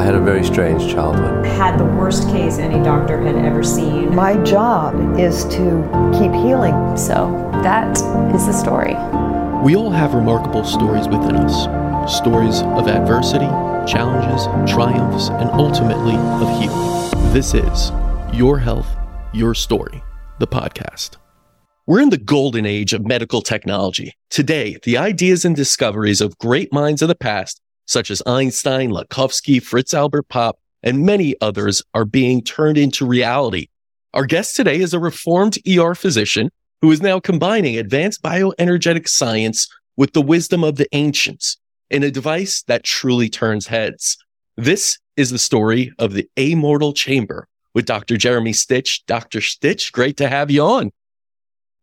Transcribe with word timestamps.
I 0.00 0.02
had 0.02 0.14
a 0.14 0.20
very 0.20 0.42
strange 0.42 0.90
childhood. 0.90 1.44
Had 1.44 1.76
the 1.76 1.84
worst 1.84 2.26
case 2.30 2.56
any 2.56 2.82
doctor 2.82 3.20
had 3.20 3.36
ever 3.36 3.62
seen. 3.62 4.14
My 4.14 4.34
job 4.44 4.94
is 5.20 5.44
to 5.56 6.16
keep 6.18 6.32
healing. 6.32 6.96
So 6.96 7.30
that 7.62 7.90
is 8.34 8.46
the 8.46 8.52
story. 8.54 8.94
We 9.62 9.76
all 9.76 9.90
have 9.90 10.14
remarkable 10.14 10.64
stories 10.64 11.06
within 11.06 11.36
us 11.36 12.10
stories 12.10 12.62
of 12.62 12.88
adversity, 12.88 13.44
challenges, 13.86 14.46
triumphs, 14.72 15.28
and 15.28 15.50
ultimately 15.50 16.16
of 16.16 16.48
healing. 16.58 17.32
This 17.34 17.52
is 17.52 17.92
Your 18.32 18.58
Health, 18.58 18.88
Your 19.34 19.54
Story, 19.54 20.02
the 20.38 20.46
podcast. 20.46 21.16
We're 21.86 22.00
in 22.00 22.08
the 22.08 22.16
golden 22.16 22.64
age 22.64 22.94
of 22.94 23.06
medical 23.06 23.42
technology. 23.42 24.14
Today, 24.30 24.78
the 24.82 24.96
ideas 24.96 25.44
and 25.44 25.54
discoveries 25.54 26.22
of 26.22 26.38
great 26.38 26.72
minds 26.72 27.02
of 27.02 27.08
the 27.08 27.14
past, 27.14 27.60
such 27.90 28.10
as 28.10 28.22
Einstein, 28.24 28.90
Lakhovsky, 28.90 29.60
Fritz 29.60 29.92
Albert 29.92 30.28
Popp, 30.28 30.58
and 30.82 31.04
many 31.04 31.34
others, 31.40 31.82
are 31.92 32.04
being 32.04 32.40
turned 32.40 32.78
into 32.78 33.04
reality. 33.04 33.66
Our 34.14 34.26
guest 34.26 34.54
today 34.54 34.78
is 34.78 34.94
a 34.94 35.00
reformed 35.00 35.58
ER 35.68 35.96
physician 35.96 36.50
who 36.82 36.92
is 36.92 37.02
now 37.02 37.18
combining 37.18 37.76
advanced 37.76 38.22
bioenergetic 38.22 39.08
science 39.08 39.68
with 39.96 40.12
the 40.12 40.22
wisdom 40.22 40.62
of 40.62 40.76
the 40.76 40.86
ancients 40.92 41.56
in 41.90 42.04
a 42.04 42.10
device 42.12 42.62
that 42.68 42.84
truly 42.84 43.28
turns 43.28 43.66
heads. 43.66 44.16
This 44.56 44.96
is 45.16 45.30
the 45.30 45.38
story 45.38 45.92
of 45.98 46.12
the 46.12 46.28
Ammortal 46.36 46.94
chamber 46.94 47.48
with 47.74 47.86
Dr. 47.86 48.16
Jeremy 48.16 48.52
Stich. 48.52 49.04
Dr. 49.06 49.40
Stich, 49.40 49.90
great 49.90 50.16
to 50.18 50.28
have 50.28 50.50
you 50.50 50.62
on. 50.62 50.92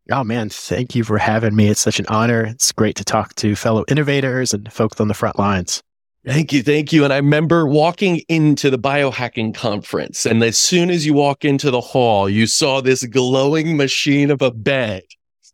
Oh 0.09 0.23
man, 0.23 0.47
thank 0.47 0.95
you 0.95 1.03
for 1.03 1.17
having 1.17 1.53
me. 1.53 1.67
It's 1.67 1.81
such 1.81 1.99
an 1.99 2.05
honor. 2.07 2.45
It's 2.45 2.71
great 2.71 2.95
to 2.95 3.03
talk 3.03 3.35
to 3.35 3.55
fellow 3.55 3.83
innovators 3.89 4.53
and 4.53 4.71
folks 4.71 5.01
on 5.01 5.09
the 5.09 5.13
front 5.13 5.37
lines. 5.37 5.83
Thank 6.27 6.51
you. 6.51 6.61
Thank 6.61 6.91
you. 6.91 7.05
And 7.05 7.13
I 7.13 7.15
remember 7.15 7.65
walking 7.65 8.17
into 8.27 8.69
the 8.69 8.77
biohacking 8.77 9.55
conference. 9.55 10.25
And 10.25 10.43
as 10.43 10.57
soon 10.57 10.89
as 10.89 11.05
you 11.05 11.13
walk 11.13 11.45
into 11.45 11.71
the 11.71 11.79
hall, 11.79 12.29
you 12.29 12.47
saw 12.47 12.81
this 12.81 13.05
glowing 13.05 13.77
machine 13.77 14.29
of 14.29 14.41
a 14.41 14.51
bed 14.51 15.03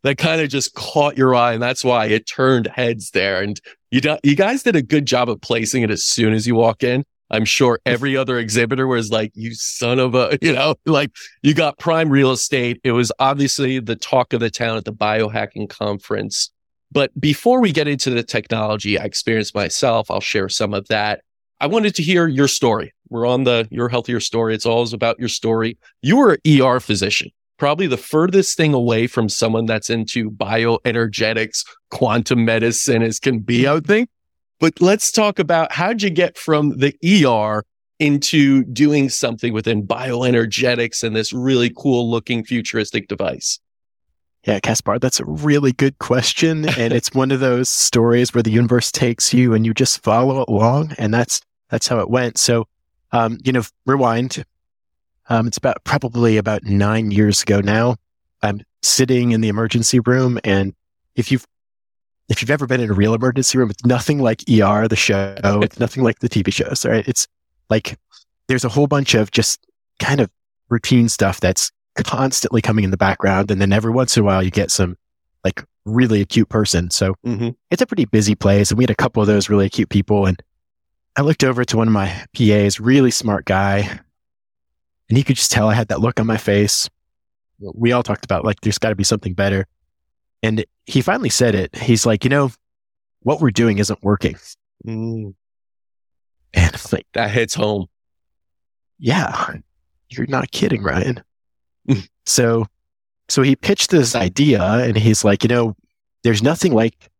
that 0.02 0.18
kind 0.18 0.40
of 0.40 0.48
just 0.48 0.74
caught 0.74 1.16
your 1.16 1.32
eye. 1.32 1.52
And 1.52 1.62
that's 1.62 1.84
why 1.84 2.06
it 2.06 2.26
turned 2.26 2.66
heads 2.66 3.12
there. 3.12 3.40
And 3.40 3.60
you, 3.92 4.00
do, 4.00 4.18
you 4.24 4.34
guys 4.34 4.64
did 4.64 4.74
a 4.74 4.82
good 4.82 5.06
job 5.06 5.28
of 5.28 5.40
placing 5.40 5.84
it 5.84 5.92
as 5.92 6.04
soon 6.04 6.32
as 6.32 6.44
you 6.44 6.56
walk 6.56 6.82
in. 6.82 7.04
I'm 7.30 7.44
sure 7.44 7.78
every 7.86 8.16
other 8.16 8.36
exhibitor 8.40 8.88
was 8.88 9.12
like, 9.12 9.30
you 9.36 9.54
son 9.54 10.00
of 10.00 10.16
a, 10.16 10.36
you 10.42 10.54
know, 10.54 10.74
like 10.86 11.12
you 11.44 11.54
got 11.54 11.78
prime 11.78 12.10
real 12.10 12.32
estate. 12.32 12.80
It 12.82 12.90
was 12.90 13.12
obviously 13.20 13.78
the 13.78 13.94
talk 13.94 14.32
of 14.32 14.40
the 14.40 14.50
town 14.50 14.76
at 14.76 14.86
the 14.86 14.92
biohacking 14.92 15.68
conference. 15.68 16.50
But 16.92 17.18
before 17.20 17.60
we 17.60 17.72
get 17.72 17.88
into 17.88 18.10
the 18.10 18.22
technology 18.22 18.98
I 18.98 19.04
experienced 19.04 19.54
myself, 19.54 20.10
I'll 20.10 20.20
share 20.20 20.48
some 20.48 20.74
of 20.74 20.86
that. 20.88 21.22
I 21.60 21.66
wanted 21.66 21.94
to 21.96 22.02
hear 22.02 22.28
your 22.28 22.48
story. 22.48 22.92
We're 23.08 23.26
on 23.26 23.44
the 23.44 23.68
Your 23.70 23.88
Healthier 23.88 24.20
story. 24.20 24.54
It's 24.54 24.66
always 24.66 24.92
about 24.92 25.18
your 25.18 25.28
story. 25.28 25.78
You 26.02 26.16
were 26.16 26.38
an 26.44 26.60
ER 26.60 26.80
physician, 26.80 27.30
probably 27.58 27.86
the 27.86 27.96
furthest 27.96 28.56
thing 28.56 28.74
away 28.74 29.06
from 29.06 29.28
someone 29.28 29.66
that's 29.66 29.90
into 29.90 30.30
bioenergetics, 30.30 31.64
quantum 31.90 32.44
medicine 32.44 33.02
as 33.02 33.20
can 33.20 33.38
be, 33.40 33.66
I 33.66 33.74
would 33.74 33.86
think. 33.86 34.08
But 34.60 34.80
let's 34.80 35.12
talk 35.12 35.38
about 35.38 35.72
how'd 35.72 36.02
you 36.02 36.10
get 36.10 36.38
from 36.38 36.78
the 36.78 36.94
ER 37.04 37.64
into 37.98 38.64
doing 38.64 39.08
something 39.08 39.52
within 39.52 39.86
bioenergetics 39.86 41.02
and 41.04 41.14
this 41.14 41.32
really 41.32 41.72
cool 41.76 42.10
looking 42.10 42.44
futuristic 42.44 43.08
device? 43.08 43.58
Yeah, 44.46 44.60
Caspar, 44.60 44.98
that's 44.98 45.20
a 45.20 45.24
really 45.24 45.72
good 45.72 45.98
question. 45.98 46.68
and 46.78 46.92
it's 46.92 47.14
one 47.14 47.30
of 47.30 47.40
those 47.40 47.68
stories 47.68 48.34
where 48.34 48.42
the 48.42 48.50
universe 48.50 48.92
takes 48.92 49.32
you 49.32 49.54
and 49.54 49.64
you 49.64 49.72
just 49.72 50.02
follow 50.02 50.44
along. 50.46 50.94
And 50.98 51.12
that's, 51.12 51.40
that's 51.70 51.88
how 51.88 51.98
it 52.00 52.10
went. 52.10 52.36
So, 52.38 52.68
um, 53.12 53.38
you 53.42 53.52
know, 53.52 53.62
rewind. 53.86 54.44
Um, 55.30 55.46
it's 55.46 55.56
about 55.56 55.82
probably 55.84 56.36
about 56.36 56.64
nine 56.64 57.10
years 57.10 57.42
ago 57.42 57.60
now. 57.60 57.96
I'm 58.42 58.60
sitting 58.82 59.32
in 59.32 59.40
the 59.40 59.48
emergency 59.48 60.00
room. 60.00 60.38
And 60.44 60.74
if 61.16 61.32
you've, 61.32 61.46
if 62.28 62.42
you've 62.42 62.50
ever 62.50 62.66
been 62.66 62.80
in 62.80 62.90
a 62.90 62.94
real 62.94 63.14
emergency 63.14 63.56
room, 63.56 63.70
it's 63.70 63.84
nothing 63.86 64.18
like 64.18 64.42
ER, 64.42 64.88
the 64.88 64.96
show. 64.96 65.34
It's 65.62 65.78
nothing 65.78 66.02
like 66.02 66.18
the 66.18 66.28
TV 66.28 66.52
shows, 66.52 66.84
right? 66.84 67.06
It's 67.08 67.26
like 67.70 67.98
there's 68.48 68.64
a 68.64 68.68
whole 68.68 68.86
bunch 68.86 69.14
of 69.14 69.30
just 69.30 69.66
kind 69.98 70.20
of 70.20 70.30
routine 70.68 71.08
stuff 71.08 71.40
that's 71.40 71.70
constantly 72.02 72.60
coming 72.60 72.84
in 72.84 72.90
the 72.90 72.96
background. 72.96 73.50
And 73.50 73.60
then 73.60 73.72
every 73.72 73.92
once 73.92 74.16
in 74.16 74.22
a 74.22 74.26
while 74.26 74.42
you 74.42 74.50
get 74.50 74.70
some 74.70 74.96
like 75.44 75.62
really 75.84 76.20
acute 76.20 76.48
person. 76.48 76.90
So 76.90 77.14
mm-hmm. 77.24 77.50
it's 77.70 77.82
a 77.82 77.86
pretty 77.86 78.06
busy 78.06 78.34
place. 78.34 78.70
And 78.70 78.78
we 78.78 78.84
had 78.84 78.90
a 78.90 78.96
couple 78.96 79.20
of 79.22 79.26
those 79.26 79.48
really 79.48 79.66
acute 79.66 79.88
people. 79.88 80.26
And 80.26 80.42
I 81.16 81.22
looked 81.22 81.44
over 81.44 81.64
to 81.64 81.76
one 81.76 81.86
of 81.86 81.92
my 81.92 82.24
PAs, 82.36 82.80
really 82.80 83.10
smart 83.10 83.44
guy. 83.44 84.00
And 85.08 85.18
he 85.18 85.22
could 85.22 85.36
just 85.36 85.52
tell 85.52 85.68
I 85.68 85.74
had 85.74 85.88
that 85.88 86.00
look 86.00 86.18
on 86.18 86.26
my 86.26 86.38
face. 86.38 86.88
We 87.60 87.92
all 87.92 88.02
talked 88.02 88.24
about 88.24 88.44
like, 88.44 88.60
there's 88.62 88.78
got 88.78 88.88
to 88.88 88.96
be 88.96 89.04
something 89.04 89.34
better. 89.34 89.66
And 90.42 90.64
he 90.86 91.02
finally 91.02 91.28
said 91.28 91.54
it. 91.54 91.76
He's 91.76 92.04
like, 92.04 92.24
you 92.24 92.30
know, 92.30 92.50
what 93.20 93.40
we're 93.40 93.50
doing 93.50 93.78
isn't 93.78 94.02
working. 94.02 94.36
Mm. 94.86 95.34
And 96.52 96.74
it's 96.74 96.92
like, 96.92 97.06
that 97.14 97.30
hits 97.30 97.54
home. 97.54 97.86
Yeah. 98.98 99.54
You're 100.08 100.26
not 100.26 100.50
kidding, 100.50 100.82
Ryan. 100.82 101.22
So, 102.26 102.66
so 103.28 103.42
he 103.42 103.56
pitched 103.56 103.90
this 103.90 104.14
idea 104.14 104.62
and 104.62 104.96
he's 104.96 105.24
like, 105.24 105.42
you 105.42 105.48
know, 105.48 105.76
there's 106.22 106.42
nothing 106.42 106.72
like 106.72 107.10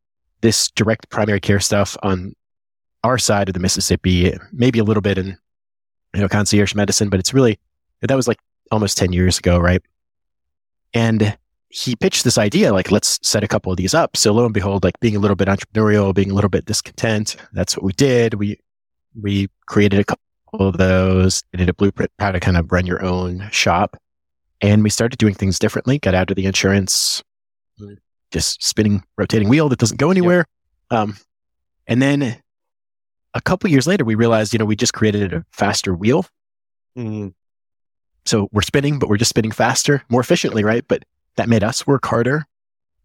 this 0.40 0.70
direct 0.70 1.08
primary 1.10 1.40
care 1.40 1.60
stuff 1.60 1.96
on 2.02 2.34
our 3.02 3.18
side 3.18 3.48
of 3.48 3.54
the 3.54 3.60
Mississippi, 3.60 4.36
maybe 4.52 4.78
a 4.78 4.84
little 4.84 5.00
bit 5.00 5.18
in, 5.18 5.36
you 6.14 6.20
know, 6.20 6.28
concierge 6.28 6.74
medicine, 6.74 7.10
but 7.10 7.20
it's 7.20 7.34
really, 7.34 7.58
that 8.00 8.14
was 8.14 8.28
like 8.28 8.38
almost 8.70 8.98
10 8.98 9.12
years 9.12 9.38
ago, 9.38 9.58
right? 9.58 9.82
And 10.94 11.36
he 11.68 11.96
pitched 11.96 12.24
this 12.24 12.38
idea, 12.38 12.72
like, 12.72 12.90
let's 12.90 13.18
set 13.22 13.42
a 13.42 13.48
couple 13.48 13.72
of 13.72 13.76
these 13.76 13.94
up. 13.94 14.16
So 14.16 14.32
lo 14.32 14.44
and 14.44 14.54
behold, 14.54 14.84
like 14.84 14.98
being 15.00 15.16
a 15.16 15.18
little 15.18 15.34
bit 15.34 15.48
entrepreneurial, 15.48 16.14
being 16.14 16.30
a 16.30 16.34
little 16.34 16.50
bit 16.50 16.66
discontent, 16.66 17.36
that's 17.52 17.76
what 17.76 17.84
we 17.84 17.92
did. 17.92 18.34
We, 18.34 18.60
we 19.20 19.48
created 19.66 20.00
a 20.00 20.04
couple 20.04 20.20
of 20.60 20.78
those, 20.78 21.42
did 21.52 21.68
a 21.68 21.74
blueprint 21.74 22.12
how 22.18 22.30
to 22.30 22.40
kind 22.40 22.56
of 22.56 22.70
run 22.70 22.86
your 22.86 23.04
own 23.04 23.48
shop. 23.50 23.96
And 24.64 24.82
we 24.82 24.88
started 24.88 25.18
doing 25.18 25.34
things 25.34 25.58
differently, 25.58 25.98
got 25.98 26.14
out 26.14 26.30
of 26.30 26.36
the 26.36 26.46
insurance, 26.46 27.22
just 28.30 28.62
spinning, 28.62 29.04
rotating 29.18 29.50
wheel 29.50 29.68
that 29.68 29.78
doesn't 29.78 29.98
go 29.98 30.10
anywhere. 30.10 30.46
Yep. 30.90 31.00
Um, 31.00 31.16
and 31.86 32.00
then 32.00 32.40
a 33.34 33.42
couple 33.42 33.68
years 33.68 33.86
later, 33.86 34.06
we 34.06 34.14
realized, 34.14 34.54
you 34.54 34.58
know, 34.58 34.64
we 34.64 34.74
just 34.74 34.94
created 34.94 35.34
a 35.34 35.44
faster 35.52 35.92
wheel. 35.92 36.24
Mm. 36.96 37.34
So 38.24 38.48
we're 38.52 38.62
spinning, 38.62 38.98
but 38.98 39.10
we're 39.10 39.18
just 39.18 39.28
spinning 39.28 39.50
faster, 39.50 40.02
more 40.08 40.22
efficiently, 40.22 40.64
right? 40.64 40.82
But 40.88 41.04
that 41.36 41.50
made 41.50 41.62
us 41.62 41.86
work 41.86 42.06
harder. 42.06 42.46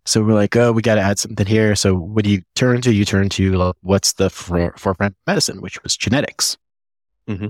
So 0.06 0.24
we're 0.24 0.36
like, 0.36 0.56
oh, 0.56 0.72
we 0.72 0.82
got 0.82 0.96
to 0.96 1.02
add 1.02 1.20
something 1.20 1.46
here. 1.46 1.76
So 1.76 1.94
what 1.94 2.24
do 2.24 2.32
you 2.32 2.42
turn 2.56 2.80
to? 2.84 2.94
You 2.94 3.04
turn 3.04 3.28
to 3.32 3.74
what's 3.82 4.14
the 4.14 4.30
forefront 4.30 5.18
medicine, 5.28 5.60
which 5.60 5.84
was 5.84 5.98
genetics. 5.98 6.56
Mm-hmm. 7.28 7.48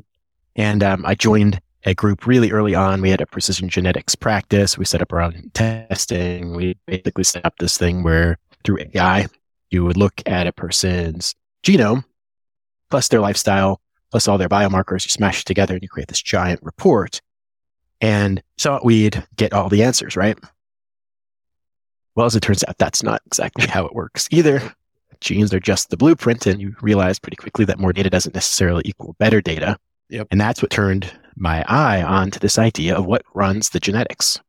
And 0.56 0.84
um, 0.84 1.06
I 1.06 1.14
joined 1.14 1.62
a 1.86 1.94
group 1.94 2.26
really 2.26 2.52
early 2.52 2.76
on. 2.76 3.02
We 3.02 3.10
had 3.10 3.22
a 3.22 3.26
precision 3.26 3.70
genetics 3.70 4.16
practice. 4.16 4.78
We 4.78 4.86
set 4.86 5.02
up 5.02 5.14
our 5.14 5.22
own 5.22 5.52
testing. 5.54 6.56
We 6.56 6.78
basically 6.86 7.24
set 7.24 7.46
up 7.46 7.56
this 7.60 7.78
thing 7.78 8.04
where 8.04 8.38
through 8.64 8.80
AI, 8.94 9.28
you 9.70 9.86
would 9.86 9.98
look 9.98 10.22
at 10.26 10.48
a 10.48 10.52
person's 10.52 11.36
genome 11.64 12.04
plus 12.90 13.08
their 13.08 13.22
lifestyle 13.22 13.82
plus 14.12 14.28
all 14.28 14.38
their 14.38 14.50
biomarkers. 14.50 15.06
You 15.06 15.10
smash 15.10 15.42
it 15.42 15.46
together 15.46 15.74
and 15.74 15.84
you 15.84 15.90
create 15.90 16.08
this 16.08 16.22
giant 16.22 16.62
report. 16.64 17.22
And 18.02 18.42
so 18.58 18.80
we'd 18.84 19.26
get 19.36 19.54
all 19.54 19.70
the 19.70 19.84
answers, 19.84 20.16
right? 20.16 20.38
Well, 22.16 22.26
as 22.26 22.36
it 22.36 22.42
turns 22.42 22.64
out, 22.68 22.78
that's 22.78 23.04
not 23.04 23.22
exactly 23.26 23.68
how 23.68 23.86
it 23.86 23.94
works 23.96 24.28
either. 24.32 24.74
Genes 25.22 25.54
are 25.54 25.60
just 25.60 25.90
the 25.90 25.98
blueprint, 25.98 26.48
and 26.48 26.62
you 26.62 26.76
realize 26.82 27.20
pretty 27.20 27.36
quickly 27.36 27.66
that 27.66 27.78
more 27.80 27.92
data 27.92 28.10
doesn't 28.10 28.36
necessarily 28.36 28.82
equal 28.86 29.16
better 29.20 29.42
data. 29.42 29.78
Yep. 30.10 30.28
And 30.32 30.40
that's 30.40 30.62
what 30.62 30.72
turned 30.72 31.12
my 31.40 31.64
eye 31.68 32.04
onto 32.04 32.40
this 32.40 32.60
idea 32.60 32.96
of 32.96 33.06
what 33.06 33.24
runs 33.34 33.70
the 33.70 33.80
genetics. 33.80 34.40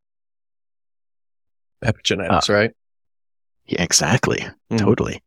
Epigenetics, 1.83 2.49
uh, 2.49 2.53
right? 2.53 2.71
Yeah, 3.65 3.81
exactly. 3.81 4.45
Mm. 4.69 4.79
Totally. 4.79 5.23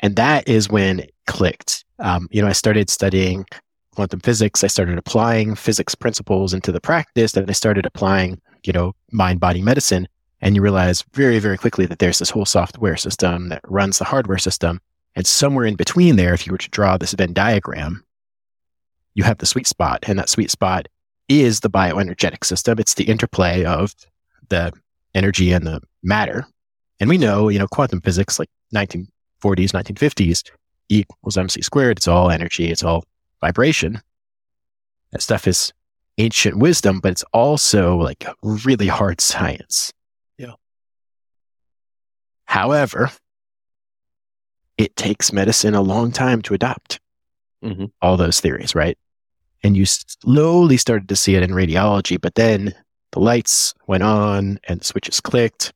And 0.00 0.16
that 0.16 0.48
is 0.48 0.68
when 0.68 1.00
it 1.00 1.14
clicked. 1.26 1.84
Um, 1.98 2.28
you 2.30 2.42
know, 2.42 2.48
I 2.48 2.52
started 2.52 2.90
studying 2.90 3.46
quantum 3.94 4.20
physics. 4.20 4.64
I 4.64 4.66
started 4.66 4.98
applying 4.98 5.54
physics 5.54 5.94
principles 5.94 6.52
into 6.52 6.72
the 6.72 6.80
practice 6.80 7.34
and 7.34 7.48
I 7.48 7.52
started 7.52 7.86
applying, 7.86 8.40
you 8.64 8.72
know, 8.72 8.94
mind 9.12 9.40
body 9.40 9.62
medicine. 9.62 10.08
And 10.40 10.54
you 10.54 10.62
realize 10.62 11.04
very, 11.14 11.38
very 11.38 11.56
quickly 11.56 11.86
that 11.86 12.00
there's 12.00 12.18
this 12.18 12.30
whole 12.30 12.44
software 12.44 12.96
system 12.96 13.48
that 13.48 13.62
runs 13.66 13.98
the 13.98 14.04
hardware 14.04 14.38
system. 14.38 14.80
And 15.16 15.26
somewhere 15.26 15.64
in 15.64 15.76
between 15.76 16.16
there, 16.16 16.34
if 16.34 16.46
you 16.46 16.52
were 16.52 16.58
to 16.58 16.68
draw 16.70 16.98
this 16.98 17.14
Venn 17.14 17.32
diagram, 17.32 18.04
you 19.14 19.24
have 19.24 19.38
the 19.38 19.46
sweet 19.46 19.66
spot. 19.66 20.04
And 20.06 20.18
that 20.18 20.28
sweet 20.28 20.50
spot 20.50 20.88
is 21.28 21.60
the 21.60 21.70
bioenergetic 21.70 22.44
system. 22.44 22.78
It's 22.78 22.94
the 22.94 23.04
interplay 23.04 23.64
of 23.64 23.94
the 24.48 24.72
energy 25.14 25.52
and 25.52 25.66
the 25.66 25.80
matter. 26.02 26.46
And 27.00 27.08
we 27.08 27.18
know, 27.18 27.48
you 27.48 27.58
know, 27.58 27.66
quantum 27.66 28.00
physics, 28.00 28.38
like 28.38 28.50
1940s, 28.74 29.72
1950s, 29.72 30.42
E 30.90 30.98
equals 31.00 31.36
mc 31.38 31.62
squared. 31.62 31.98
It's 31.98 32.08
all 32.08 32.30
energy. 32.30 32.70
It's 32.70 32.82
all 32.82 33.04
vibration. 33.40 34.00
That 35.12 35.22
stuff 35.22 35.46
is 35.48 35.72
ancient 36.18 36.58
wisdom, 36.58 37.00
but 37.00 37.12
it's 37.12 37.24
also 37.32 37.96
like 37.96 38.26
really 38.42 38.86
hard 38.88 39.20
science. 39.20 39.92
Yeah. 40.38 40.52
However, 42.44 43.10
it 44.76 44.94
takes 44.96 45.32
medicine 45.32 45.74
a 45.74 45.80
long 45.82 46.12
time 46.12 46.42
to 46.42 46.54
adopt 46.54 47.00
Mhm. 47.62 47.90
all 48.02 48.16
those 48.16 48.40
theories, 48.40 48.74
right? 48.74 48.98
And 49.64 49.76
you 49.76 49.86
slowly 49.86 50.76
started 50.76 51.08
to 51.08 51.16
see 51.16 51.34
it 51.34 51.42
in 51.42 51.50
radiology, 51.50 52.20
but 52.20 52.34
then 52.34 52.74
the 53.12 53.20
lights 53.20 53.72
went 53.86 54.02
on 54.02 54.60
and 54.68 54.80
the 54.80 54.84
switches 54.84 55.20
clicked. 55.20 55.72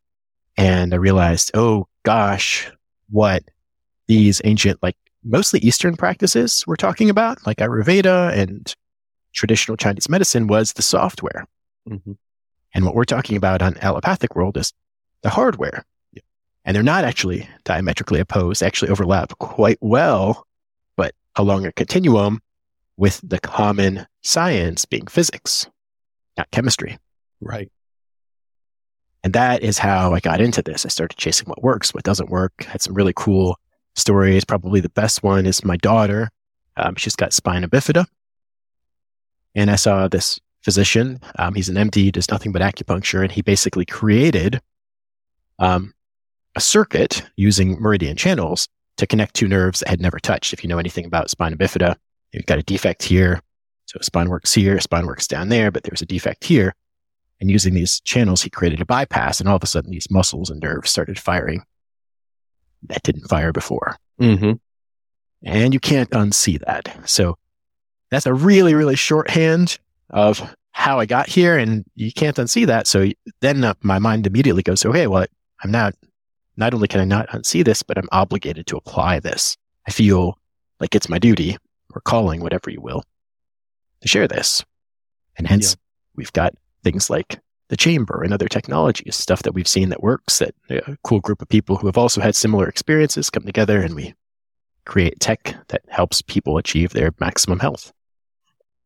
And 0.58 0.92
I 0.92 0.98
realized, 0.98 1.50
oh 1.54 1.88
gosh, 2.02 2.70
what 3.08 3.42
these 4.06 4.42
ancient, 4.44 4.82
like 4.82 4.96
mostly 5.24 5.60
Eastern 5.60 5.96
practices 5.96 6.64
we're 6.66 6.76
talking 6.76 7.08
about, 7.08 7.46
like 7.46 7.56
Ayurveda 7.58 8.36
and 8.36 8.74
traditional 9.32 9.76
Chinese 9.76 10.08
medicine 10.08 10.48
was 10.48 10.74
the 10.74 10.82
software. 10.82 11.46
Mhm. 11.88 12.18
And 12.74 12.84
what 12.84 12.94
we're 12.94 13.04
talking 13.04 13.36
about 13.36 13.62
on 13.62 13.78
allopathic 13.78 14.36
world 14.36 14.58
is 14.58 14.74
the 15.22 15.30
hardware. 15.30 15.84
And 16.64 16.74
they're 16.74 16.82
not 16.82 17.04
actually 17.04 17.48
diametrically 17.64 18.20
opposed, 18.20 18.60
they 18.60 18.66
actually 18.66 18.90
overlap 18.90 19.38
quite 19.38 19.78
well, 19.80 20.46
but 20.96 21.14
along 21.36 21.64
a 21.64 21.72
continuum 21.72 22.42
with 22.98 23.20
the 23.22 23.38
common 23.38 24.06
science 24.22 24.84
being 24.84 25.06
physics, 25.06 25.66
not 26.36 26.50
chemistry. 26.50 26.98
Right. 27.40 27.70
And 29.22 29.32
that 29.32 29.62
is 29.62 29.78
how 29.78 30.12
I 30.12 30.20
got 30.20 30.40
into 30.40 30.62
this. 30.62 30.84
I 30.84 30.88
started 30.88 31.16
chasing 31.16 31.48
what 31.48 31.62
works, 31.62 31.94
what 31.94 32.04
doesn't 32.04 32.28
work. 32.28 32.64
Had 32.64 32.82
some 32.82 32.94
really 32.94 33.12
cool 33.16 33.58
stories. 33.94 34.44
Probably 34.44 34.80
the 34.80 34.88
best 34.90 35.22
one 35.22 35.46
is 35.46 35.64
my 35.64 35.76
daughter. 35.76 36.28
Um, 36.76 36.96
she's 36.96 37.16
got 37.16 37.32
spina 37.32 37.68
bifida. 37.68 38.04
And 39.54 39.70
I 39.70 39.76
saw 39.76 40.08
this 40.08 40.38
physician. 40.62 41.20
Um, 41.38 41.54
he's 41.54 41.68
an 41.68 41.76
MD, 41.76 42.12
does 42.12 42.30
nothing 42.30 42.52
but 42.52 42.62
acupuncture. 42.62 43.22
And 43.22 43.30
he 43.30 43.42
basically 43.42 43.84
created 43.84 44.60
um, 45.60 45.94
a 46.56 46.60
circuit 46.60 47.22
using 47.36 47.80
meridian 47.80 48.16
channels 48.16 48.68
to 48.96 49.06
connect 49.06 49.34
two 49.34 49.46
nerves 49.46 49.80
that 49.80 49.88
had 49.88 50.00
never 50.00 50.18
touched. 50.18 50.52
If 50.52 50.64
you 50.64 50.68
know 50.68 50.78
anything 50.78 51.04
about 51.04 51.30
spina 51.30 51.56
bifida, 51.56 51.96
you've 52.32 52.46
got 52.46 52.58
a 52.58 52.62
defect 52.62 53.02
here. 53.02 53.40
So 53.86 53.98
spine 54.02 54.28
works 54.28 54.52
here, 54.52 54.78
spine 54.80 55.06
works 55.06 55.26
down 55.26 55.48
there, 55.48 55.70
but 55.70 55.82
there's 55.82 56.02
a 56.02 56.06
defect 56.06 56.44
here. 56.44 56.74
And 57.40 57.50
using 57.50 57.74
these 57.74 58.00
channels, 58.00 58.42
he 58.42 58.50
created 58.50 58.80
a 58.80 58.84
bypass, 58.84 59.40
and 59.40 59.48
all 59.48 59.56
of 59.56 59.62
a 59.62 59.66
sudden, 59.66 59.90
these 59.90 60.10
muscles 60.10 60.50
and 60.50 60.60
nerves 60.60 60.90
started 60.90 61.18
firing 61.18 61.62
that 62.82 63.02
didn't 63.02 63.28
fire 63.28 63.52
before. 63.52 63.96
Mm-hmm. 64.20 64.52
And 65.44 65.72
you 65.72 65.80
can't 65.80 66.10
unsee 66.10 66.60
that. 66.66 67.08
So 67.08 67.38
that's 68.10 68.26
a 68.26 68.34
really, 68.34 68.74
really 68.74 68.96
shorthand 68.96 69.78
of 70.10 70.54
how 70.72 70.98
I 70.98 71.06
got 71.06 71.28
here, 71.28 71.56
and 71.56 71.84
you 71.94 72.12
can't 72.12 72.36
unsee 72.36 72.66
that. 72.66 72.86
So 72.86 73.06
then 73.40 73.64
uh, 73.64 73.74
my 73.82 73.98
mind 73.98 74.26
immediately 74.26 74.62
goes, 74.62 74.84
okay, 74.84 75.06
well, 75.06 75.26
I'm 75.62 75.70
not, 75.70 75.94
not 76.56 76.74
only 76.74 76.88
can 76.88 77.00
I 77.00 77.04
not 77.04 77.28
unsee 77.30 77.64
this, 77.64 77.82
but 77.82 77.98
I'm 77.98 78.08
obligated 78.12 78.66
to 78.68 78.76
apply 78.76 79.20
this. 79.20 79.56
I 79.86 79.92
feel 79.92 80.38
like 80.80 80.94
it's 80.94 81.08
my 81.08 81.18
duty 81.18 81.56
or 81.98 82.00
calling, 82.02 82.40
whatever 82.40 82.70
you 82.70 82.80
will, 82.80 83.02
to 84.00 84.08
share 84.08 84.28
this. 84.28 84.64
And 85.36 85.46
hence, 85.46 85.76
we've 86.14 86.32
got 86.32 86.54
things 86.84 87.10
like 87.10 87.40
the 87.68 87.76
chamber 87.76 88.22
and 88.22 88.32
other 88.32 88.48
technologies, 88.48 89.16
stuff 89.16 89.42
that 89.42 89.52
we've 89.52 89.68
seen 89.68 89.88
that 89.88 90.02
works, 90.02 90.38
that 90.38 90.54
a 90.70 90.96
cool 91.02 91.20
group 91.20 91.42
of 91.42 91.48
people 91.48 91.76
who 91.76 91.88
have 91.88 91.98
also 91.98 92.20
had 92.20 92.36
similar 92.36 92.68
experiences 92.68 93.30
come 93.30 93.42
together 93.42 93.82
and 93.82 93.94
we 93.94 94.14
create 94.84 95.18
tech 95.18 95.54
that 95.68 95.82
helps 95.88 96.22
people 96.22 96.56
achieve 96.56 96.92
their 96.92 97.12
maximum 97.20 97.58
health. 97.58 97.92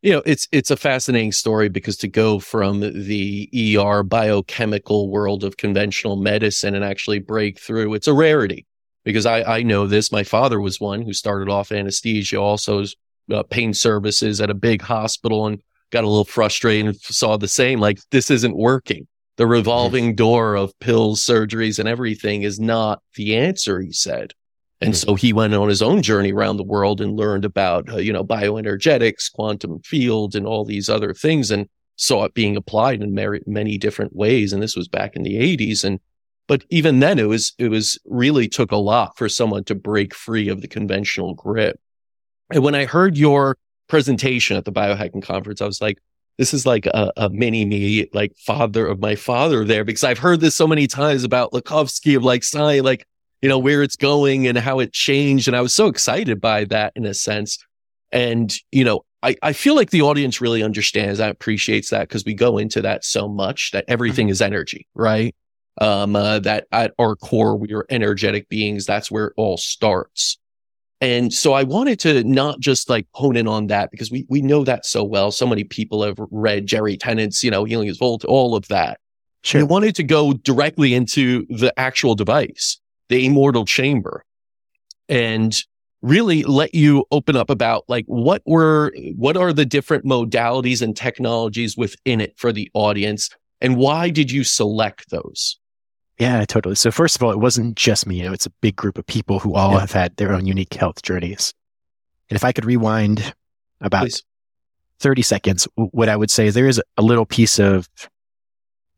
You 0.00 0.14
know, 0.14 0.22
it's 0.26 0.48
it's 0.50 0.70
a 0.70 0.76
fascinating 0.76 1.30
story 1.30 1.68
because 1.68 1.96
to 1.98 2.08
go 2.08 2.40
from 2.40 2.80
the 2.80 3.78
ER 3.78 4.02
biochemical 4.02 5.10
world 5.10 5.44
of 5.44 5.58
conventional 5.58 6.16
medicine 6.16 6.74
and 6.74 6.84
actually 6.84 7.20
break 7.20 7.60
through, 7.60 7.94
it's 7.94 8.08
a 8.08 8.14
rarity. 8.14 8.66
Because 9.04 9.26
I, 9.26 9.42
I 9.42 9.62
know 9.64 9.88
this. 9.88 10.12
My 10.12 10.22
father 10.22 10.60
was 10.60 10.80
one 10.80 11.02
who 11.02 11.12
started 11.12 11.48
off 11.48 11.72
anesthesia, 11.72 12.36
also 12.36 12.84
uh, 13.30 13.42
pain 13.44 13.74
services 13.74 14.40
at 14.40 14.50
a 14.50 14.54
big 14.54 14.82
hospital 14.82 15.46
and 15.46 15.60
got 15.90 16.04
a 16.04 16.08
little 16.08 16.24
frustrated 16.24 16.86
and 16.86 16.96
saw 16.96 17.36
the 17.36 17.48
same 17.48 17.78
like 17.78 17.98
this 18.10 18.30
isn't 18.30 18.56
working. 18.56 19.06
The 19.36 19.46
revolving 19.46 20.14
door 20.14 20.56
of 20.56 20.78
pills 20.78 21.24
surgeries 21.24 21.78
and 21.78 21.88
everything 21.88 22.42
is 22.42 22.60
not 22.60 23.02
the 23.16 23.36
answer 23.36 23.80
he 23.80 23.92
said. 23.92 24.32
And 24.80 24.96
so 24.96 25.14
he 25.14 25.32
went 25.32 25.54
on 25.54 25.68
his 25.68 25.80
own 25.80 26.02
journey 26.02 26.32
around 26.32 26.56
the 26.56 26.64
world 26.64 27.00
and 27.00 27.16
learned 27.16 27.44
about 27.44 27.88
uh, 27.90 27.98
you 27.98 28.12
know 28.12 28.24
bioenergetics 28.24 29.32
quantum 29.32 29.80
field 29.80 30.34
and 30.34 30.46
all 30.46 30.64
these 30.64 30.88
other 30.88 31.14
things 31.14 31.50
and 31.50 31.68
saw 31.96 32.24
it 32.24 32.34
being 32.34 32.56
applied 32.56 33.00
in 33.00 33.14
many, 33.14 33.40
many 33.46 33.78
different 33.78 34.14
ways 34.14 34.52
and 34.52 34.62
this 34.62 34.74
was 34.74 34.88
back 34.88 35.14
in 35.14 35.22
the 35.22 35.36
80s 35.36 35.84
and 35.84 36.00
but 36.48 36.64
even 36.68 36.98
then 36.98 37.18
it 37.18 37.28
was 37.28 37.52
it 37.58 37.68
was 37.68 37.98
really 38.04 38.48
took 38.48 38.72
a 38.72 38.76
lot 38.76 39.16
for 39.16 39.28
someone 39.28 39.62
to 39.64 39.74
break 39.74 40.14
free 40.14 40.48
of 40.48 40.62
the 40.62 40.68
conventional 40.68 41.34
grip 41.34 41.78
and 42.52 42.62
when 42.62 42.74
i 42.74 42.84
heard 42.84 43.16
your 43.16 43.56
presentation 43.92 44.56
at 44.56 44.64
the 44.64 44.72
biohacking 44.72 45.22
conference, 45.22 45.60
I 45.60 45.66
was 45.66 45.82
like, 45.82 45.98
this 46.38 46.54
is 46.54 46.64
like 46.64 46.86
a, 46.86 47.12
a 47.18 47.28
mini 47.28 47.66
me, 47.66 48.08
like 48.14 48.34
father 48.38 48.86
of 48.86 49.00
my 49.00 49.16
father 49.16 49.66
there, 49.66 49.84
because 49.84 50.02
I've 50.02 50.18
heard 50.18 50.40
this 50.40 50.54
so 50.54 50.66
many 50.66 50.86
times 50.86 51.24
about 51.24 51.52
Lakhovsky 51.52 52.16
of 52.16 52.24
like 52.24 52.42
Sai, 52.42 52.80
like, 52.80 53.06
you 53.42 53.50
know, 53.50 53.58
where 53.58 53.82
it's 53.82 53.96
going 53.96 54.46
and 54.46 54.56
how 54.56 54.78
it 54.78 54.94
changed. 54.94 55.46
And 55.46 55.54
I 55.54 55.60
was 55.60 55.74
so 55.74 55.88
excited 55.88 56.40
by 56.40 56.64
that 56.64 56.94
in 56.96 57.04
a 57.04 57.12
sense. 57.12 57.58
And, 58.12 58.50
you 58.70 58.82
know, 58.82 59.04
I, 59.22 59.36
I 59.42 59.52
feel 59.52 59.76
like 59.76 59.90
the 59.90 60.00
audience 60.00 60.40
really 60.40 60.62
understands 60.62 61.18
that, 61.18 61.30
appreciates 61.30 61.90
that 61.90 62.08
because 62.08 62.24
we 62.24 62.32
go 62.32 62.56
into 62.56 62.80
that 62.80 63.04
so 63.04 63.28
much 63.28 63.72
that 63.72 63.84
everything 63.88 64.30
is 64.30 64.40
energy, 64.40 64.88
right? 64.94 65.34
Um, 65.82 66.16
uh, 66.16 66.38
that 66.38 66.66
at 66.72 66.94
our 66.98 67.14
core, 67.14 67.56
we 67.56 67.74
are 67.74 67.84
energetic 67.90 68.48
beings. 68.48 68.86
That's 68.86 69.10
where 69.10 69.26
it 69.26 69.34
all 69.36 69.58
starts. 69.58 70.38
And 71.02 71.32
so 71.34 71.52
I 71.52 71.64
wanted 71.64 71.98
to 72.00 72.22
not 72.22 72.60
just 72.60 72.88
like 72.88 73.08
hone 73.12 73.36
in 73.36 73.48
on 73.48 73.66
that 73.66 73.90
because 73.90 74.12
we, 74.12 74.24
we 74.28 74.40
know 74.40 74.62
that 74.62 74.86
so 74.86 75.02
well. 75.02 75.32
So 75.32 75.48
many 75.48 75.64
people 75.64 76.04
have 76.04 76.16
read 76.30 76.68
Jerry 76.68 76.96
Tennant's, 76.96 77.42
you 77.42 77.50
know, 77.50 77.64
Healing 77.64 77.88
is 77.88 77.98
Volt, 77.98 78.24
all 78.24 78.54
of 78.54 78.68
that. 78.68 79.00
Sure. 79.42 79.60
I 79.60 79.64
wanted 79.64 79.96
to 79.96 80.04
go 80.04 80.32
directly 80.32 80.94
into 80.94 81.44
the 81.48 81.76
actual 81.76 82.14
device, 82.14 82.80
the 83.08 83.26
Ammortal 83.28 83.66
chamber 83.66 84.24
and 85.08 85.60
really 86.02 86.44
let 86.44 86.72
you 86.72 87.04
open 87.10 87.34
up 87.34 87.50
about 87.50 87.82
like 87.88 88.04
what 88.06 88.40
were, 88.46 88.92
what 89.16 89.36
are 89.36 89.52
the 89.52 89.66
different 89.66 90.04
modalities 90.04 90.82
and 90.82 90.96
technologies 90.96 91.76
within 91.76 92.20
it 92.20 92.38
for 92.38 92.52
the 92.52 92.70
audience 92.74 93.28
and 93.60 93.76
why 93.76 94.08
did 94.08 94.30
you 94.30 94.44
select 94.44 95.10
those? 95.10 95.58
Yeah, 96.18 96.44
totally. 96.44 96.74
So 96.74 96.90
first 96.90 97.16
of 97.16 97.22
all, 97.22 97.32
it 97.32 97.38
wasn't 97.40 97.76
just 97.76 98.06
me. 98.06 98.16
You 98.18 98.24
know, 98.24 98.32
it's 98.32 98.46
a 98.46 98.50
big 98.60 98.76
group 98.76 98.98
of 98.98 99.06
people 99.06 99.38
who 99.38 99.54
all 99.54 99.72
Yeah. 99.72 99.80
have 99.80 99.92
had 99.92 100.16
their 100.16 100.32
own 100.32 100.46
unique 100.46 100.74
health 100.74 101.02
journeys. 101.02 101.52
And 102.30 102.36
if 102.36 102.44
I 102.44 102.52
could 102.52 102.64
rewind 102.64 103.34
about 103.80 104.02
Please. 104.02 104.22
30 105.00 105.22
seconds, 105.22 105.66
what 105.74 106.08
I 106.08 106.16
would 106.16 106.30
say 106.30 106.46
is 106.46 106.54
there 106.54 106.68
is 106.68 106.80
a 106.96 107.02
little 107.02 107.26
piece 107.26 107.58
of 107.58 107.88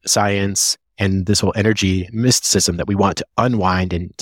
science 0.07 0.77
and 0.99 1.27
this 1.27 1.41
whole 1.41 1.53
energy 1.57 2.09
mysticism 2.13 2.77
that 2.77 2.87
we 2.87 2.95
want 2.95 3.17
to 3.19 3.27
unwind 3.39 3.93
and 3.93 4.13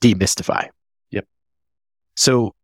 demystify. 0.00 0.68
Yep. 1.10 1.26
So 2.14 2.54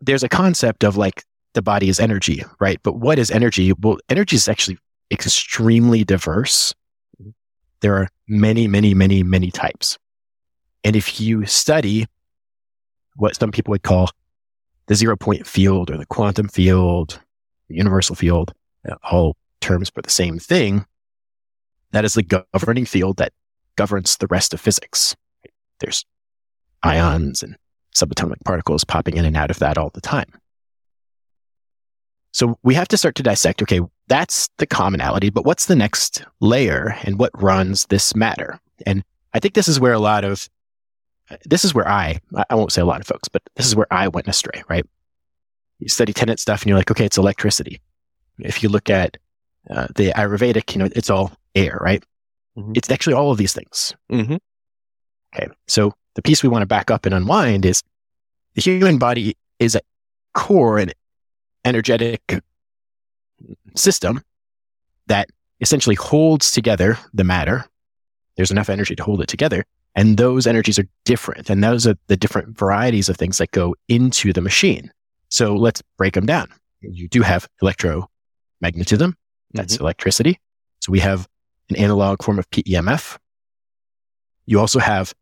there's 0.00 0.22
a 0.22 0.28
concept 0.28 0.84
of 0.84 0.96
like 0.96 1.24
the 1.54 1.62
body 1.62 1.88
is 1.88 2.00
energy, 2.00 2.44
right? 2.58 2.80
But 2.82 2.96
what 2.96 3.18
is 3.18 3.30
energy? 3.30 3.72
Well, 3.72 3.98
energy 4.08 4.36
is 4.36 4.48
actually 4.48 4.78
extremely 5.10 6.04
diverse. 6.04 6.74
There 7.82 7.96
are 7.96 8.08
many, 8.26 8.66
many, 8.66 8.94
many, 8.94 9.22
many 9.22 9.50
types. 9.50 9.98
And 10.84 10.96
if 10.96 11.20
you 11.20 11.44
study 11.46 12.06
what 13.16 13.36
some 13.36 13.52
people 13.52 13.72
would 13.72 13.82
call 13.82 14.08
the 14.86 14.94
zero 14.94 15.16
point 15.16 15.46
field 15.46 15.90
or 15.90 15.96
the 15.96 16.06
quantum 16.06 16.48
field, 16.48 17.20
the 17.68 17.74
universal 17.74 18.16
field, 18.16 18.52
uh, 18.88 18.94
all 19.02 19.36
terms 19.60 19.90
for 19.90 20.00
the 20.00 20.10
same 20.10 20.38
thing, 20.38 20.86
that 21.90 22.04
is 22.04 22.14
the 22.14 22.44
governing 22.52 22.86
field 22.86 23.18
that 23.18 23.32
governs 23.76 24.16
the 24.16 24.26
rest 24.28 24.54
of 24.54 24.60
physics. 24.60 25.14
There's 25.80 26.04
ions 26.82 27.42
and 27.42 27.56
subatomic 27.94 28.42
particles 28.44 28.84
popping 28.84 29.16
in 29.16 29.24
and 29.24 29.36
out 29.36 29.50
of 29.50 29.58
that 29.58 29.76
all 29.76 29.90
the 29.92 30.00
time. 30.00 30.32
So 32.32 32.58
we 32.62 32.74
have 32.74 32.88
to 32.88 32.96
start 32.96 33.14
to 33.16 33.22
dissect, 33.22 33.60
okay, 33.62 33.80
that's 34.08 34.48
the 34.58 34.66
commonality, 34.66 35.30
but 35.30 35.44
what's 35.44 35.66
the 35.66 35.76
next 35.76 36.24
layer 36.40 36.96
and 37.04 37.18
what 37.18 37.30
runs 37.40 37.86
this 37.86 38.14
matter? 38.14 38.60
And 38.86 39.04
I 39.32 39.38
think 39.38 39.54
this 39.54 39.68
is 39.68 39.80
where 39.80 39.92
a 39.92 39.98
lot 39.98 40.24
of, 40.24 40.48
this 41.44 41.64
is 41.64 41.74
where 41.74 41.88
I, 41.88 42.20
I 42.50 42.54
won't 42.54 42.72
say 42.72 42.82
a 42.82 42.86
lot 42.86 43.00
of 43.00 43.06
folks, 43.06 43.28
but 43.28 43.42
this 43.56 43.66
is 43.66 43.76
where 43.76 43.86
I 43.90 44.08
went 44.08 44.28
astray, 44.28 44.62
right? 44.68 44.84
You 45.78 45.88
study 45.88 46.12
Tennant 46.12 46.40
stuff 46.40 46.62
and 46.62 46.68
you're 46.68 46.78
like, 46.78 46.90
okay, 46.90 47.06
it's 47.06 47.18
electricity. 47.18 47.80
If 48.38 48.62
you 48.62 48.68
look 48.68 48.90
at 48.90 49.16
uh, 49.70 49.86
the 49.94 50.10
Ayurvedic, 50.10 50.74
you 50.74 50.80
know, 50.80 50.88
it's 50.94 51.10
all 51.10 51.32
air, 51.54 51.78
right? 51.80 52.04
Mhm. 52.56 52.76
It's 52.76 52.90
actually 52.90 53.14
all 53.14 53.30
of 53.30 53.38
these 53.38 53.52
things. 53.52 53.94
Mm-hmm. 54.10 54.36
Okay. 55.34 55.48
So 55.68 55.94
the 56.14 56.22
piece 56.22 56.42
we 56.42 56.48
want 56.48 56.62
to 56.62 56.66
back 56.66 56.90
up 56.90 57.06
and 57.06 57.14
unwind 57.14 57.64
is 57.64 57.82
the 58.54 58.60
human 58.60 58.98
body 58.98 59.36
is 59.58 59.74
a 59.74 59.80
core 60.34 60.78
and 60.78 60.92
energetic 61.64 62.42
system 63.76 64.22
that 65.06 65.28
essentially 65.60 65.96
holds 65.96 66.50
together 66.52 66.98
the 67.14 67.24
matter. 67.24 67.64
There's 68.36 68.50
enough 68.50 68.70
energy 68.70 68.94
to 68.96 69.02
hold 69.02 69.20
it 69.20 69.28
together. 69.28 69.64
And 69.94 70.16
those 70.16 70.46
energies 70.46 70.78
are 70.78 70.86
different. 71.04 71.50
And 71.50 71.62
those 71.62 71.86
are 71.86 71.94
the 72.06 72.16
different 72.16 72.56
varieties 72.58 73.08
of 73.08 73.16
things 73.16 73.38
that 73.38 73.50
go 73.50 73.74
into 73.88 74.32
the 74.32 74.40
machine. 74.40 74.90
So 75.28 75.54
let's 75.54 75.82
break 75.98 76.14
them 76.14 76.24
down. 76.26 76.48
You 76.80 77.08
do 77.08 77.22
have 77.22 77.46
electromagnetism. 77.62 79.14
That's 79.54 79.74
Mm-hmm. 79.74 79.82
electricity. 79.82 80.40
So 80.80 80.90
we 80.92 81.00
have 81.00 81.28
an 81.68 81.76
analog 81.76 82.22
form 82.22 82.38
of 82.38 82.48
PEMF. 82.50 83.18
You 84.46 84.58
also 84.58 84.78
have, 84.78 85.12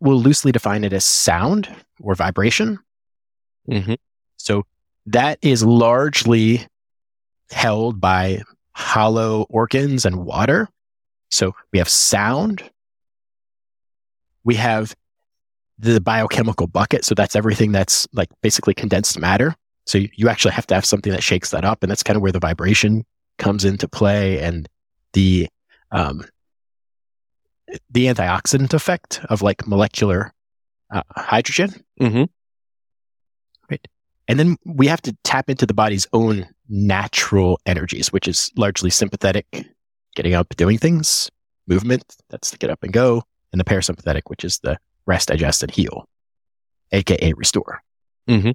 we'll 0.00 0.20
loosely 0.20 0.52
define 0.52 0.84
it 0.84 0.92
as 0.92 1.04
sound 1.04 1.68
or 2.00 2.14
vibration. 2.14 2.78
hmm 3.68 3.94
So 4.36 4.64
that 5.06 5.38
is 5.42 5.64
largely 5.64 6.66
held 7.50 8.00
by 8.00 8.42
hollow 8.72 9.46
organs 9.48 10.04
and 10.04 10.24
water. 10.24 10.68
So 11.30 11.54
we 11.72 11.78
have 11.78 11.88
sound. 11.88 12.62
We 14.44 14.54
have 14.56 14.94
the 15.78 16.00
biochemical 16.00 16.66
bucket. 16.66 17.04
So 17.04 17.14
that's 17.14 17.36
everything 17.36 17.72
that's 17.72 18.06
like 18.12 18.28
basically 18.42 18.74
condensed 18.74 19.18
matter. 19.18 19.54
So 19.86 19.98
you- 19.98 20.28
actually 20.28 20.52
have 20.52 20.66
to 20.68 20.74
have 20.74 20.84
something 20.84 21.12
that 21.12 21.22
shakes 21.22 21.50
that 21.50 21.64
up. 21.64 21.82
And 21.82 21.90
that's 21.90 22.02
kind 22.02 22.16
of 22.16 22.22
where 22.22 22.32
the 22.32 22.38
vibration 22.40 23.04
comes 23.38 23.64
into 23.64 23.88
play 23.88 24.40
and 24.40 24.68
the, 25.12 25.48
um, 25.92 26.24
the 27.90 28.06
antioxidant 28.06 28.74
effect 28.74 29.20
of 29.28 29.42
like 29.42 29.66
molecular 29.66 30.32
uh, 30.90 31.02
hydrogen. 31.16 31.84
hmm 32.00 32.24
Right. 33.70 33.86
And 34.26 34.38
then 34.38 34.56
we 34.64 34.86
have 34.86 35.02
to 35.02 35.16
tap 35.24 35.50
into 35.50 35.66
the 35.66 35.74
body's 35.74 36.06
own 36.12 36.46
natural 36.68 37.60
energies, 37.66 38.12
which 38.12 38.28
is 38.28 38.50
largely 38.56 38.90
sympathetic, 38.90 39.66
getting 40.14 40.34
up, 40.34 40.48
doing 40.56 40.78
things, 40.78 41.30
movement, 41.66 42.16
that's 42.30 42.50
the 42.50 42.56
get 42.58 42.70
up 42.70 42.82
and 42.82 42.92
go, 42.92 43.22
and 43.52 43.60
the 43.60 43.64
parasympathetic, 43.64 44.22
which 44.26 44.44
is 44.44 44.58
the 44.60 44.78
rest, 45.06 45.28
digest, 45.28 45.62
and 45.62 45.70
heal, 45.70 46.08
aka 46.92 47.32
restore. 47.34 47.82
Mhm. 48.28 48.54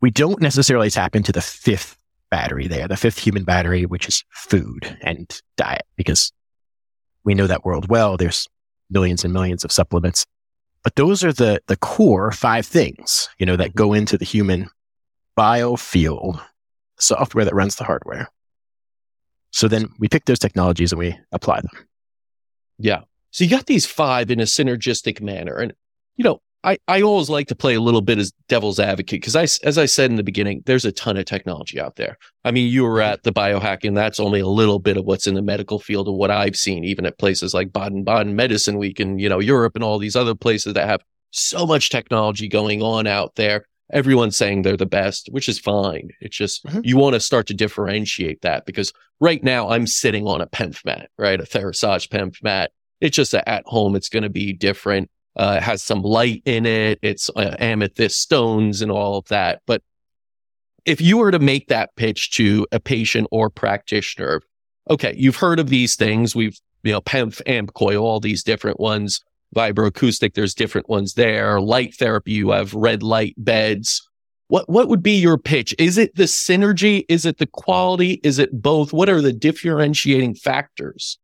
We 0.00 0.10
don't 0.10 0.40
necessarily 0.40 0.88
tap 0.88 1.14
into 1.14 1.32
the 1.32 1.42
fifth 1.42 1.96
battery 2.30 2.66
there, 2.68 2.88
the 2.88 2.96
fifth 2.96 3.18
human 3.18 3.44
battery, 3.44 3.84
which 3.84 4.08
is 4.08 4.24
food 4.30 4.96
and 5.02 5.28
diet, 5.56 5.86
because 5.96 6.32
we 7.24 7.34
know 7.34 7.46
that 7.46 7.66
world 7.66 7.88
well. 7.90 8.16
There's 8.16 8.48
millions 8.88 9.24
and 9.24 9.32
millions 9.32 9.62
of 9.62 9.70
supplements 9.70 10.26
but 10.82 10.96
those 10.96 11.22
are 11.22 11.32
the 11.32 11.60
the 11.66 11.76
core 11.76 12.32
five 12.32 12.66
things, 12.66 13.28
you 13.38 13.46
know, 13.46 13.56
that 13.56 13.74
go 13.74 13.92
into 13.92 14.16
the 14.16 14.24
human 14.24 14.68
biofield, 15.38 16.40
software 16.98 17.44
that 17.44 17.54
runs 17.54 17.76
the 17.76 17.84
hardware. 17.84 18.28
So 19.52 19.68
then 19.68 19.88
we 19.98 20.08
pick 20.08 20.26
those 20.26 20.38
technologies 20.38 20.92
and 20.92 20.98
we 20.98 21.18
apply 21.32 21.60
them. 21.60 21.86
Yeah. 22.78 23.00
So 23.30 23.44
you 23.44 23.50
got 23.50 23.66
these 23.66 23.86
five 23.86 24.30
in 24.30 24.40
a 24.40 24.44
synergistic 24.44 25.20
manner. 25.20 25.56
And, 25.56 25.72
you 26.16 26.24
know, 26.24 26.40
I, 26.62 26.78
I 26.86 27.00
always 27.00 27.30
like 27.30 27.48
to 27.48 27.54
play 27.54 27.74
a 27.74 27.80
little 27.80 28.02
bit 28.02 28.18
as 28.18 28.32
devil's 28.48 28.78
advocate 28.78 29.22
because 29.22 29.34
I, 29.34 29.44
as 29.66 29.78
I 29.78 29.86
said 29.86 30.10
in 30.10 30.16
the 30.16 30.22
beginning, 30.22 30.62
there's 30.66 30.84
a 30.84 30.92
ton 30.92 31.16
of 31.16 31.24
technology 31.24 31.80
out 31.80 31.96
there. 31.96 32.18
I 32.44 32.50
mean, 32.50 32.70
you 32.70 32.82
were 32.82 33.00
at 33.00 33.22
the 33.22 33.32
biohacking. 33.32 33.94
That's 33.94 34.20
only 34.20 34.40
a 34.40 34.46
little 34.46 34.78
bit 34.78 34.98
of 34.98 35.06
what's 35.06 35.26
in 35.26 35.34
the 35.34 35.42
medical 35.42 35.78
field 35.78 36.06
of 36.06 36.14
what 36.14 36.30
I've 36.30 36.56
seen, 36.56 36.84
even 36.84 37.06
at 37.06 37.18
places 37.18 37.54
like 37.54 37.72
Baden-Baden 37.72 38.36
Medicine 38.36 38.76
Week 38.76 39.00
and, 39.00 39.18
you 39.18 39.28
know, 39.28 39.40
Europe 39.40 39.74
and 39.74 39.82
all 39.82 39.98
these 39.98 40.16
other 40.16 40.34
places 40.34 40.74
that 40.74 40.86
have 40.86 41.00
so 41.30 41.66
much 41.66 41.88
technology 41.88 42.46
going 42.46 42.82
on 42.82 43.06
out 43.06 43.36
there. 43.36 43.64
Everyone's 43.92 44.36
saying 44.36 44.62
they're 44.62 44.76
the 44.76 44.86
best, 44.86 45.28
which 45.32 45.48
is 45.48 45.58
fine. 45.58 46.10
It's 46.20 46.36
just, 46.36 46.64
Mhm. 46.66 46.82
you 46.84 46.96
want 46.96 47.14
to 47.14 47.20
start 47.20 47.46
to 47.48 47.54
differentiate 47.54 48.42
that 48.42 48.64
because 48.66 48.92
right 49.20 49.42
now 49.42 49.68
I'm 49.70 49.86
sitting 49.86 50.26
on 50.26 50.40
a 50.40 50.46
PEMF 50.46 50.84
mat, 50.84 51.10
right? 51.18 51.40
A 51.40 51.44
Therasage 51.44 52.08
PEMF 52.08 52.42
mat. 52.42 52.70
It's 53.00 53.16
just 53.16 53.32
that 53.32 53.48
at 53.48 53.64
home, 53.66 53.96
it's 53.96 54.08
going 54.08 54.22
to 54.22 54.30
be 54.30 54.52
different. 54.52 55.10
Uh, 55.36 55.54
it 55.58 55.62
has 55.62 55.82
some 55.82 56.02
light 56.02 56.42
in 56.44 56.66
it. 56.66 56.98
It's 57.02 57.30
uh, 57.34 57.56
amethyst 57.58 58.20
stones 58.20 58.82
and 58.82 58.90
all 58.90 59.16
of 59.18 59.26
that. 59.28 59.62
But 59.66 59.82
if 60.84 61.00
you 61.00 61.18
were 61.18 61.30
to 61.30 61.38
make 61.38 61.68
that 61.68 61.94
pitch 61.96 62.32
to 62.32 62.66
a 62.72 62.80
patient 62.80 63.28
or 63.30 63.50
practitioner, 63.50 64.42
okay, 64.88 65.14
you've 65.16 65.36
heard 65.36 65.60
of 65.60 65.68
these 65.68 65.96
things. 65.96 66.34
We've, 66.34 66.58
you 66.82 66.92
know, 66.92 67.00
PEMF, 67.00 67.40
AMP 67.46 67.74
coil, 67.74 68.04
all 68.04 68.20
these 68.20 68.42
different 68.42 68.80
ones, 68.80 69.20
vibroacoustic, 69.54 70.34
there's 70.34 70.54
different 70.54 70.88
ones 70.88 71.14
there. 71.14 71.60
Light 71.60 71.94
therapy, 71.94 72.32
you 72.32 72.50
have 72.50 72.74
red 72.74 73.02
light 73.02 73.34
beds. 73.36 74.06
What, 74.48 74.68
what 74.68 74.88
would 74.88 75.02
be 75.02 75.16
your 75.16 75.38
pitch? 75.38 75.74
Is 75.78 75.96
it 75.96 76.14
the 76.16 76.24
synergy? 76.24 77.04
Is 77.08 77.24
it 77.24 77.38
the 77.38 77.46
quality? 77.46 78.20
Is 78.24 78.38
it 78.38 78.62
both? 78.62 78.92
What 78.92 79.08
are 79.08 79.20
the 79.20 79.32
differentiating 79.32 80.34
factors 80.34 81.18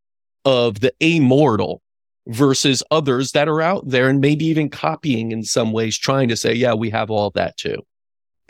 of 0.45 0.81
the 0.81 0.93
Ammortal 1.01 1.81
versus 2.29 2.83
others 2.91 3.33
that 3.33 3.49
are 3.49 3.61
out 3.61 3.89
there 3.89 4.09
and 4.09 4.21
maybe 4.21 4.45
even 4.47 4.69
copying 4.69 5.33
in 5.33 5.43
some 5.43 5.73
ways, 5.73 5.97
trying 5.97 6.29
to 6.29 6.37
say, 6.37 6.53
yeah, 6.53 6.75
we 6.75 6.91
have 6.91 7.11
all 7.11 7.31
that 7.31 7.57
too. 7.57 7.85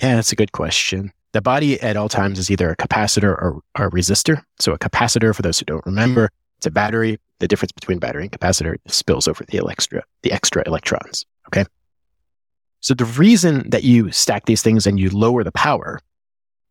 Yeah, 0.00 0.16
that's 0.16 0.32
a 0.32 0.36
good 0.36 0.52
question. 0.52 1.12
The 1.32 1.42
body 1.42 1.80
at 1.80 1.96
all 1.96 2.08
times 2.08 2.38
is 2.38 2.50
either 2.50 2.70
a 2.70 2.76
capacitor 2.76 3.30
or, 3.30 3.60
or 3.78 3.86
a 3.86 3.90
resistor. 3.90 4.42
So 4.58 4.72
a 4.72 4.78
capacitor, 4.78 5.34
for 5.34 5.42
those 5.42 5.58
who 5.58 5.64
don't 5.64 5.84
remember, 5.84 6.30
it's 6.58 6.66
a 6.66 6.70
battery. 6.70 7.18
The 7.38 7.48
difference 7.48 7.72
between 7.72 7.98
battery 7.98 8.22
and 8.22 8.32
capacitor 8.32 8.76
spills 8.86 9.28
over 9.28 9.44
the 9.44 9.60
extra, 9.68 10.02
the 10.22 10.32
extra 10.32 10.62
electrons. 10.66 11.26
Okay. 11.48 11.64
So 12.80 12.94
the 12.94 13.04
reason 13.04 13.68
that 13.70 13.84
you 13.84 14.10
stack 14.10 14.46
these 14.46 14.62
things 14.62 14.86
and 14.86 14.98
you 14.98 15.10
lower 15.10 15.44
the 15.44 15.52
power 15.52 16.00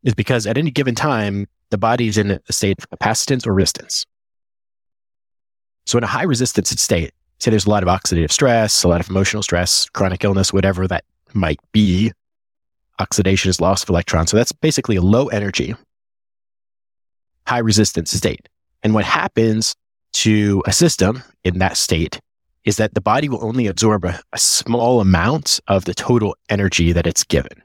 is 0.04 0.14
because 0.14 0.48
at 0.48 0.58
any 0.58 0.72
given 0.72 0.96
time, 0.96 1.48
the 1.72 1.78
body 1.78 2.08
is 2.08 2.18
in 2.18 2.32
a 2.32 2.54
state 2.54 2.78
of 2.80 2.90
capacitance 2.90 3.46
or 3.46 3.54
resistance. 3.54 4.06
So 5.86 5.98
in 5.98 6.04
a 6.04 6.08
high 6.08 6.24
resistance 6.24 6.70
state, 6.82 7.12
say 7.40 7.52
there's 7.52 7.66
a 7.66 7.70
lot 7.70 7.84
of 7.84 7.90
oxidative 7.90 8.32
stress, 8.32 8.84
a 8.84 8.88
lot 8.88 9.02
of 9.02 9.10
emotional 9.10 9.44
stress, 9.44 9.90
chronic 9.90 10.24
illness, 10.24 10.54
whatever 10.54 10.88
that 10.88 11.04
might 11.34 11.60
be, 11.72 12.12
oxidation 13.00 13.50
is 13.50 13.62
loss 13.62 13.84
of 13.84 13.90
electrons. 13.90 14.32
So 14.32 14.38
that's 14.38 14.52
basically 14.52 14.96
a 14.96 15.02
low 15.02 15.28
energy, 15.28 15.76
high 17.46 17.60
resistance 17.60 18.12
state. 18.12 18.48
And 18.84 18.94
what 18.94 19.06
happens 19.06 19.76
to 20.16 20.64
a 20.66 20.72
system 20.74 21.22
in 21.44 21.60
that 21.60 21.78
state 21.78 22.20
is 22.64 22.78
that 22.78 22.94
the 22.94 23.02
body 23.02 23.30
will 23.30 23.44
only 23.44 23.68
absorb 23.68 24.06
a, 24.06 24.20
a 24.34 24.38
small 24.38 25.02
amount 25.02 25.60
of 25.68 25.86
the 25.86 25.94
total 25.94 26.36
energy 26.50 26.92
that 26.92 27.06
it's 27.06 27.24
given. 27.24 27.62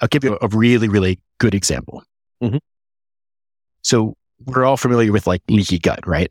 I'll 0.00 0.08
give 0.08 0.24
you 0.24 0.38
a 0.40 0.48
really, 0.48 0.88
really 0.88 1.18
good 1.38 1.54
example. 1.54 2.02
Mhm. 2.42 2.60
So 3.82 4.16
we're 4.44 4.64
all 4.64 4.76
familiar 4.76 5.12
with 5.12 5.26
like 5.26 5.42
leaky 5.48 5.78
gut, 5.78 6.06
right? 6.06 6.30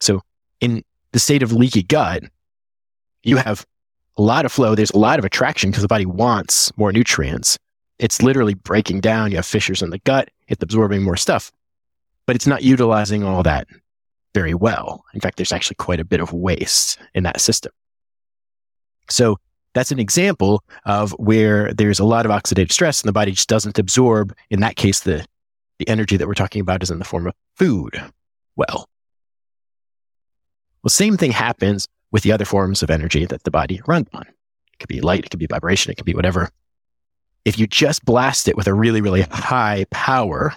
So 0.00 0.20
in 0.60 0.82
the 1.12 1.18
state 1.18 1.42
of 1.42 1.52
leaky 1.52 1.82
gut, 1.82 2.24
you 3.22 3.36
have 3.36 3.64
a 4.16 4.22
lot 4.22 4.44
of 4.44 4.52
flow. 4.52 4.74
There's 4.74 4.90
a 4.90 4.98
lot 4.98 5.18
of 5.18 5.24
attraction 5.24 5.70
because 5.70 5.82
the 5.82 5.88
body 5.88 6.06
wants 6.06 6.76
more 6.76 6.92
nutrients. 6.92 7.56
It's 7.98 8.22
literally 8.22 8.54
breaking 8.54 9.00
down. 9.00 9.30
You 9.30 9.36
have 9.36 9.46
fissures 9.46 9.82
in 9.82 9.90
the 9.90 9.98
gut. 10.00 10.28
It's 10.48 10.62
absorbing 10.62 11.02
more 11.02 11.16
stuff, 11.16 11.50
but 12.28 12.36
it's 12.36 12.46
not 12.46 12.62
utilizing 12.62 13.24
all 13.24 13.42
that 13.42 13.66
very 14.34 14.52
well. 14.52 15.02
In 15.14 15.20
fact, 15.20 15.38
there's 15.38 15.50
actually 15.50 15.76
quite 15.76 15.98
a 15.98 16.04
bit 16.04 16.20
of 16.20 16.30
waste 16.30 16.98
in 17.14 17.22
that 17.22 17.40
system. 17.40 17.72
So 19.08 19.38
that's 19.72 19.92
an 19.92 19.98
example 19.98 20.62
of 20.84 21.12
where 21.12 21.72
there's 21.72 22.00
a 22.00 22.04
lot 22.04 22.26
of 22.26 22.30
oxidative 22.30 22.70
stress 22.70 23.00
and 23.00 23.08
the 23.08 23.14
body 23.14 23.32
just 23.32 23.48
doesn't 23.48 23.78
absorb. 23.78 24.36
In 24.50 24.60
that 24.60 24.76
case, 24.76 25.00
the, 25.00 25.24
the 25.78 25.88
energy 25.88 26.18
that 26.18 26.28
we're 26.28 26.34
talking 26.34 26.60
about 26.60 26.82
is 26.82 26.90
in 26.90 26.98
the 26.98 27.06
form 27.06 27.28
of 27.28 27.32
food. 27.56 27.98
Well, 28.56 28.90
well, 30.82 30.90
same 30.90 31.16
thing 31.16 31.30
happens 31.30 31.88
with 32.10 32.24
the 32.24 32.32
other 32.32 32.44
forms 32.44 32.82
of 32.82 32.90
energy 32.90 33.24
that 33.24 33.44
the 33.44 33.50
body 33.50 33.80
runs 33.86 34.08
on. 34.12 34.26
It 34.26 34.78
could 34.78 34.90
be 34.90 35.00
light, 35.00 35.24
it 35.24 35.30
could 35.30 35.40
be 35.40 35.46
vibration, 35.46 35.92
it 35.92 35.94
could 35.94 36.04
be 36.04 36.14
whatever. 36.14 36.50
If 37.46 37.58
you 37.58 37.66
just 37.66 38.04
blast 38.04 38.48
it 38.48 38.56
with 38.58 38.66
a 38.66 38.74
really, 38.74 39.00
really 39.00 39.22
high 39.22 39.86
power, 39.90 40.54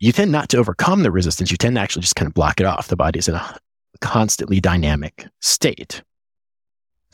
you 0.00 0.12
tend 0.12 0.32
not 0.32 0.48
to 0.48 0.56
overcome 0.56 1.02
the 1.02 1.10
resistance. 1.10 1.50
You 1.50 1.58
tend 1.58 1.76
to 1.76 1.82
actually 1.82 2.02
just 2.02 2.16
kind 2.16 2.26
of 2.26 2.34
block 2.34 2.58
it 2.58 2.66
off. 2.66 2.88
The 2.88 2.96
body's 2.96 3.28
in 3.28 3.34
a 3.34 3.58
constantly 4.00 4.60
dynamic 4.60 5.26
state. 5.40 6.02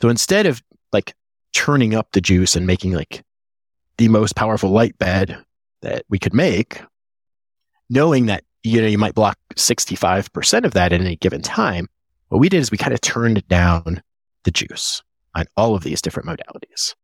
So 0.01 0.09
instead 0.09 0.45
of 0.45 0.63
like 0.93 1.13
churning 1.51 1.93
up 1.93 2.11
the 2.13 2.21
juice 2.21 2.55
and 2.55 2.65
making 2.65 2.93
like 2.93 3.23
the 3.97 4.07
most 4.07 4.35
powerful 4.35 4.69
light 4.69 4.97
bed 4.97 5.37
that 5.81 6.05
we 6.09 6.17
could 6.17 6.33
make, 6.33 6.81
knowing 7.89 8.27
that 8.27 8.43
you 8.63 8.81
know 8.81 8.87
you 8.87 8.97
might 8.97 9.15
block 9.15 9.37
65% 9.55 10.63
of 10.63 10.73
that 10.73 10.93
at 10.93 11.01
any 11.01 11.17
given 11.17 11.41
time, 11.41 11.87
what 12.29 12.39
we 12.39 12.49
did 12.49 12.59
is 12.59 12.71
we 12.71 12.77
kind 12.77 12.93
of 12.93 13.01
turned 13.01 13.45
down 13.47 14.01
the 14.43 14.51
juice 14.51 15.01
on 15.35 15.45
all 15.57 15.75
of 15.75 15.83
these 15.83 16.01
different 16.01 16.27
modalities. 16.27 16.95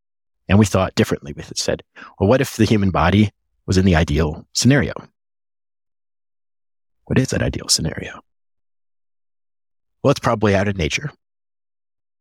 And 0.47 0.59
we 0.59 0.65
thought 0.65 0.95
differently. 0.95 1.33
We 1.33 1.43
said, 1.55 1.83
well, 2.19 2.29
what 2.29 2.41
if 2.41 2.57
the 2.57 2.65
human 2.65 2.91
body 2.91 3.31
was 3.65 3.77
in 3.77 3.85
the 3.85 3.95
ideal 3.95 4.45
scenario? 4.53 4.93
What 7.05 7.19
is 7.19 7.29
that 7.29 7.41
ideal 7.41 7.67
scenario? 7.67 8.21
Well, 10.01 10.11
it's 10.11 10.19
probably 10.19 10.55
out 10.55 10.67
of 10.67 10.77
nature. 10.77 11.11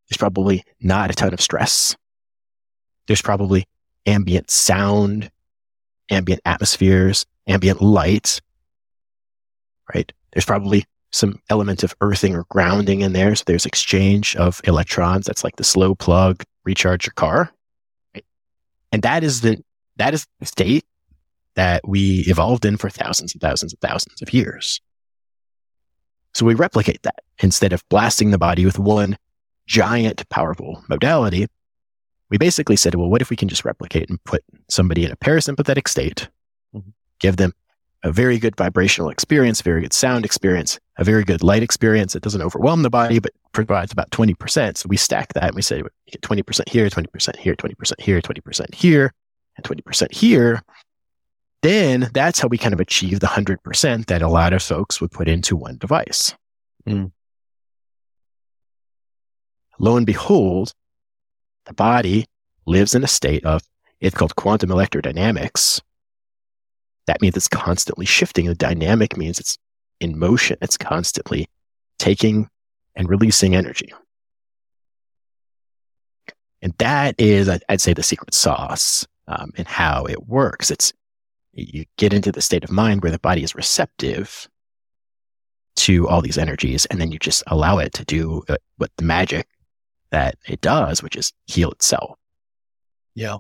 There's 0.09 0.19
probably 0.19 0.65
not 0.81 1.11
a 1.11 1.15
ton 1.15 1.33
of 1.33 1.41
stress. 1.41 1.97
There's 3.07 3.23
probably 3.23 3.67
ambient 4.07 4.51
sound, 4.51 5.31
ambient 6.11 6.43
atmospheres, 6.45 7.27
ambient 7.47 7.81
light, 7.81 8.41
right? 9.95 10.13
There's 10.33 10.45
probably 10.45 10.85
some 11.11 11.41
element 11.51 11.83
of 11.83 11.95
earthing 12.01 12.35
or 12.35 12.45
grounding 12.49 13.03
in 13.03 13.13
there. 13.13 13.35
So 13.35 13.45
there's 13.47 13.67
exchange 13.67 14.35
of 14.37 14.61
electrons. 14.65 15.27
That's 15.27 15.45
like 15.45 15.57
the 15.57 15.65
slow 15.65 15.95
plug, 15.95 16.43
recharge 16.65 17.07
your 17.07 17.13
car. 17.15 17.53
Right? 18.15 18.25
And 18.91 19.03
that 19.03 19.23
is 19.23 19.43
the, 19.43 19.63
that 19.97 20.15
is 20.15 20.27
the 20.41 20.47
state 20.47 20.85
that 21.55 21.87
we 21.87 22.25
evolved 22.27 22.65
in 22.65 22.77
for 22.77 22.89
thousands 22.89 23.33
and 23.33 23.41
thousands 23.41 23.73
and 23.73 23.81
thousands 23.81 24.23
of 24.23 24.33
years. 24.33 24.81
So 26.35 26.47
we 26.47 26.55
replicate 26.55 27.03
that 27.03 27.23
instead 27.41 27.73
of 27.73 27.87
blasting 27.89 28.31
the 28.31 28.39
body 28.39 28.65
with 28.65 28.79
one 28.79 29.17
giant 29.67 30.29
powerful 30.29 30.83
modality. 30.89 31.47
We 32.31 32.39
basically 32.39 32.77
said, 32.77 32.95
well, 32.95 33.11
what 33.11 33.21
if 33.21 33.31
we 33.31 33.37
can 33.37 33.49
just 33.49 33.65
replicate 33.65 34.09
and 34.09 34.23
put 34.25 34.43
somebody 34.69 35.05
in 35.05 35.13
a 35.13 35.17
parasympathetic 35.17 35.87
state, 35.87 36.29
mm-hmm. 36.75 36.91
give 37.19 37.37
them 37.37 37.53
a 38.03 38.11
very 38.11 38.39
good 38.39 38.57
vibrational 38.57 39.11
experience, 39.11 39.61
very 39.61 39.83
good 39.83 39.93
sound 39.93 40.25
experience, 40.25 40.81
a 40.97 41.05
very 41.05 41.25
good 41.25 41.43
light 41.43 41.63
experience. 41.63 42.17
It 42.17 42.23
doesn't 42.23 42.43
overwhelm 42.43 42.83
the 42.83 42.91
body, 42.91 43.19
but 43.19 43.33
provides 43.53 43.93
about 43.93 44.11
20%. 44.11 44.77
So 44.77 44.89
we 44.89 44.97
stack 44.97 45.33
that 45.35 45.45
and 45.45 45.55
we 45.55 45.63
say, 45.63 45.79
you 45.79 45.85
get 46.11 46.23
20% 46.23 46.69
here, 46.69 46.89
20% 46.89 47.37
here, 47.37 47.55
20% 47.55 48.01
here, 48.01 48.21
20% 48.21 48.75
here, 48.75 49.13
and 49.57 49.65
20% 49.65 50.13
here. 50.13 50.63
Then 51.63 52.11
that's 52.13 52.41
how 52.41 52.49
we 52.49 52.59
kind 52.59 52.75
of 52.75 52.81
achieve 52.81 53.21
the 53.21 53.29
100% 53.29 54.07
that 54.07 54.23
a 54.23 54.29
lot 54.29 54.53
of 54.53 54.63
folks 54.63 55.01
would 55.01 55.13
put 55.13 55.29
into 55.29 55.57
one 55.57 55.79
device. 55.79 56.35
Mm. 56.87 57.13
Lo 59.79 59.97
and 59.97 60.07
behold, 60.07 60.75
the 61.67 61.75
body 61.75 62.27
lives 62.67 62.95
in 62.95 63.05
a 63.05 63.09
state 63.09 63.45
of, 63.45 63.63
it's 64.01 64.17
called 64.17 64.35
quantum 64.35 64.71
electrodynamics, 64.71 65.81
that 67.07 67.21
means 67.21 67.37
it's 67.37 67.49
constantly 67.49 68.07
shifting. 68.07 68.47
The 68.47 68.55
dynamic 68.55 69.17
means 69.17 69.39
it's 69.39 69.59
in 70.01 70.19
motion. 70.19 70.57
It's 70.61 70.77
constantly 70.77 71.49
taking 71.99 72.49
and 72.95 73.09
releasing 73.09 73.55
energy. 73.55 73.93
And 76.61 76.75
that 76.79 77.17
is, 77.19 77.49
I'd 77.69 77.81
say, 77.81 77.93
the 77.93 78.03
secret 78.03 78.35
sauce 78.35 79.07
um, 79.27 79.53
in 79.57 79.65
how 79.65 80.05
it 80.05 80.29
works. 80.29 80.71
It's 80.71 80.93
you 81.53 81.85
get 81.97 82.13
into 82.13 82.33
the 82.33 82.41
state 82.41 82.65
of 82.65 82.71
mind 82.71 83.03
where 83.03 83.13
the 83.13 83.19
body 83.19 83.43
is 83.43 83.55
receptive 83.55 84.49
to 85.77 86.09
all 86.09 86.21
these 86.21 86.39
energies, 86.39 86.87
and 86.87 87.01
then 87.01 87.11
you 87.11 87.19
just 87.19 87.43
allow 87.47 87.79
it 87.79 87.93
to 87.95 88.05
do 88.05 88.43
uh, 88.49 88.57
what 88.77 88.91
the 88.97 89.05
magic 89.05 89.49
that 90.11 90.37
it 90.47 90.61
does, 90.61 91.03
which 91.03 91.17
is 91.17 91.33
heal 91.47 91.71
itself. 91.71 92.19
Yeah 93.15 93.39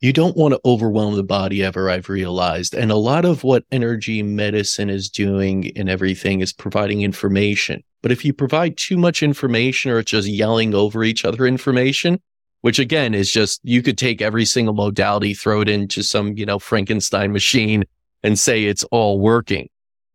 you 0.00 0.12
don't 0.12 0.36
want 0.36 0.54
to 0.54 0.60
overwhelm 0.64 1.16
the 1.16 1.24
body 1.24 1.64
ever, 1.64 1.90
I've 1.90 2.08
realized. 2.08 2.74
And 2.74 2.92
a 2.92 2.96
lot 2.96 3.24
of 3.24 3.42
what 3.42 3.64
energy 3.72 4.22
medicine 4.22 4.90
is 4.90 5.08
doing 5.08 5.72
and 5.76 5.88
everything 5.88 6.40
is 6.40 6.52
providing 6.52 7.02
information. 7.02 7.82
But 8.00 8.12
if 8.12 8.24
you 8.24 8.32
provide 8.32 8.76
too 8.76 8.96
much 8.96 9.22
information 9.22 9.90
or 9.90 9.98
it's 9.98 10.10
just 10.10 10.28
yelling 10.28 10.72
over 10.72 11.02
each 11.02 11.24
other 11.24 11.46
information, 11.46 12.20
which 12.62 12.78
again 12.78 13.14
is 13.14 13.30
just, 13.30 13.60
you 13.62 13.82
could 13.82 13.98
take 13.98 14.20
every 14.20 14.44
single 14.44 14.74
modality, 14.74 15.34
throw 15.34 15.60
it 15.60 15.68
into 15.68 16.02
some, 16.02 16.36
you 16.36 16.46
know, 16.46 16.58
Frankenstein 16.58 17.32
machine 17.32 17.84
and 18.22 18.38
say 18.38 18.64
it's 18.64 18.84
all 18.84 19.20
working. 19.20 19.68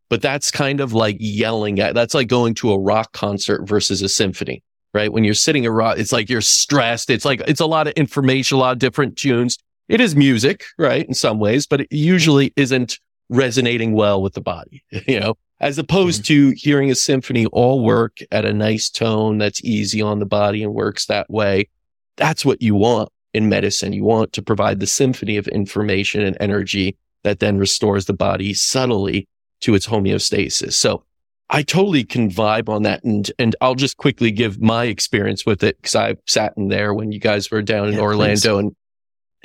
But 0.09 0.21
that's 0.21 0.51
kind 0.51 0.79
of 0.79 0.93
like 0.93 1.17
yelling 1.19 1.79
at, 1.79 1.95
that's 1.95 2.13
like 2.13 2.27
going 2.27 2.53
to 2.55 2.71
a 2.71 2.79
rock 2.79 3.13
concert 3.13 3.67
versus 3.67 4.01
a 4.01 4.09
symphony, 4.09 4.63
right? 4.93 5.11
When 5.11 5.23
you're 5.23 5.33
sitting 5.33 5.65
around, 5.65 5.99
it's 5.99 6.11
like 6.11 6.29
you're 6.29 6.41
stressed. 6.41 7.09
It's 7.09 7.25
like, 7.25 7.41
it's 7.47 7.61
a 7.61 7.65
lot 7.65 7.87
of 7.87 7.93
information, 7.93 8.57
a 8.57 8.59
lot 8.59 8.73
of 8.73 8.79
different 8.79 9.17
tunes 9.17 9.57
it 9.89 10.01
is 10.01 10.15
music, 10.15 10.65
right? 10.77 11.05
In 11.05 11.13
some 11.13 11.39
ways, 11.39 11.67
but 11.67 11.81
it 11.81 11.87
usually 11.91 12.53
isn't 12.55 12.99
resonating 13.29 13.93
well 13.93 14.21
with 14.21 14.33
the 14.33 14.41
body, 14.41 14.83
you 15.07 15.19
know, 15.19 15.35
as 15.59 15.77
opposed 15.77 16.23
mm-hmm. 16.23 16.51
to 16.51 16.55
hearing 16.57 16.91
a 16.91 16.95
symphony 16.95 17.45
all 17.47 17.83
work 17.83 18.17
at 18.31 18.45
a 18.45 18.53
nice 18.53 18.89
tone 18.89 19.37
that's 19.37 19.63
easy 19.63 20.01
on 20.01 20.19
the 20.19 20.25
body 20.25 20.63
and 20.63 20.73
works 20.73 21.05
that 21.07 21.29
way. 21.29 21.69
That's 22.17 22.45
what 22.45 22.61
you 22.61 22.75
want 22.75 23.09
in 23.33 23.49
medicine. 23.49 23.93
You 23.93 24.03
want 24.03 24.33
to 24.33 24.41
provide 24.41 24.79
the 24.79 24.87
symphony 24.87 25.37
of 25.37 25.47
information 25.47 26.21
and 26.21 26.37
energy 26.39 26.97
that 27.23 27.39
then 27.39 27.57
restores 27.57 28.05
the 28.05 28.13
body 28.13 28.53
subtly 28.53 29.27
to 29.61 29.73
its 29.75 29.87
homeostasis. 29.87 30.73
So 30.73 31.03
I 31.49 31.63
totally 31.63 32.03
can 32.03 32.29
vibe 32.29 32.69
on 32.69 32.83
that. 32.83 33.03
And, 33.03 33.29
and 33.39 33.55
I'll 33.61 33.75
just 33.75 33.97
quickly 33.97 34.31
give 34.31 34.61
my 34.61 34.85
experience 34.85 35.45
with 35.45 35.63
it 35.63 35.77
because 35.77 35.95
I 35.95 36.15
sat 36.27 36.53
in 36.57 36.69
there 36.69 36.93
when 36.93 37.11
you 37.11 37.19
guys 37.19 37.49
were 37.51 37.61
down 37.61 37.87
in 37.87 37.95
yeah, 37.95 38.01
Orlando 38.01 38.55
please. 38.55 38.59
and 38.59 38.75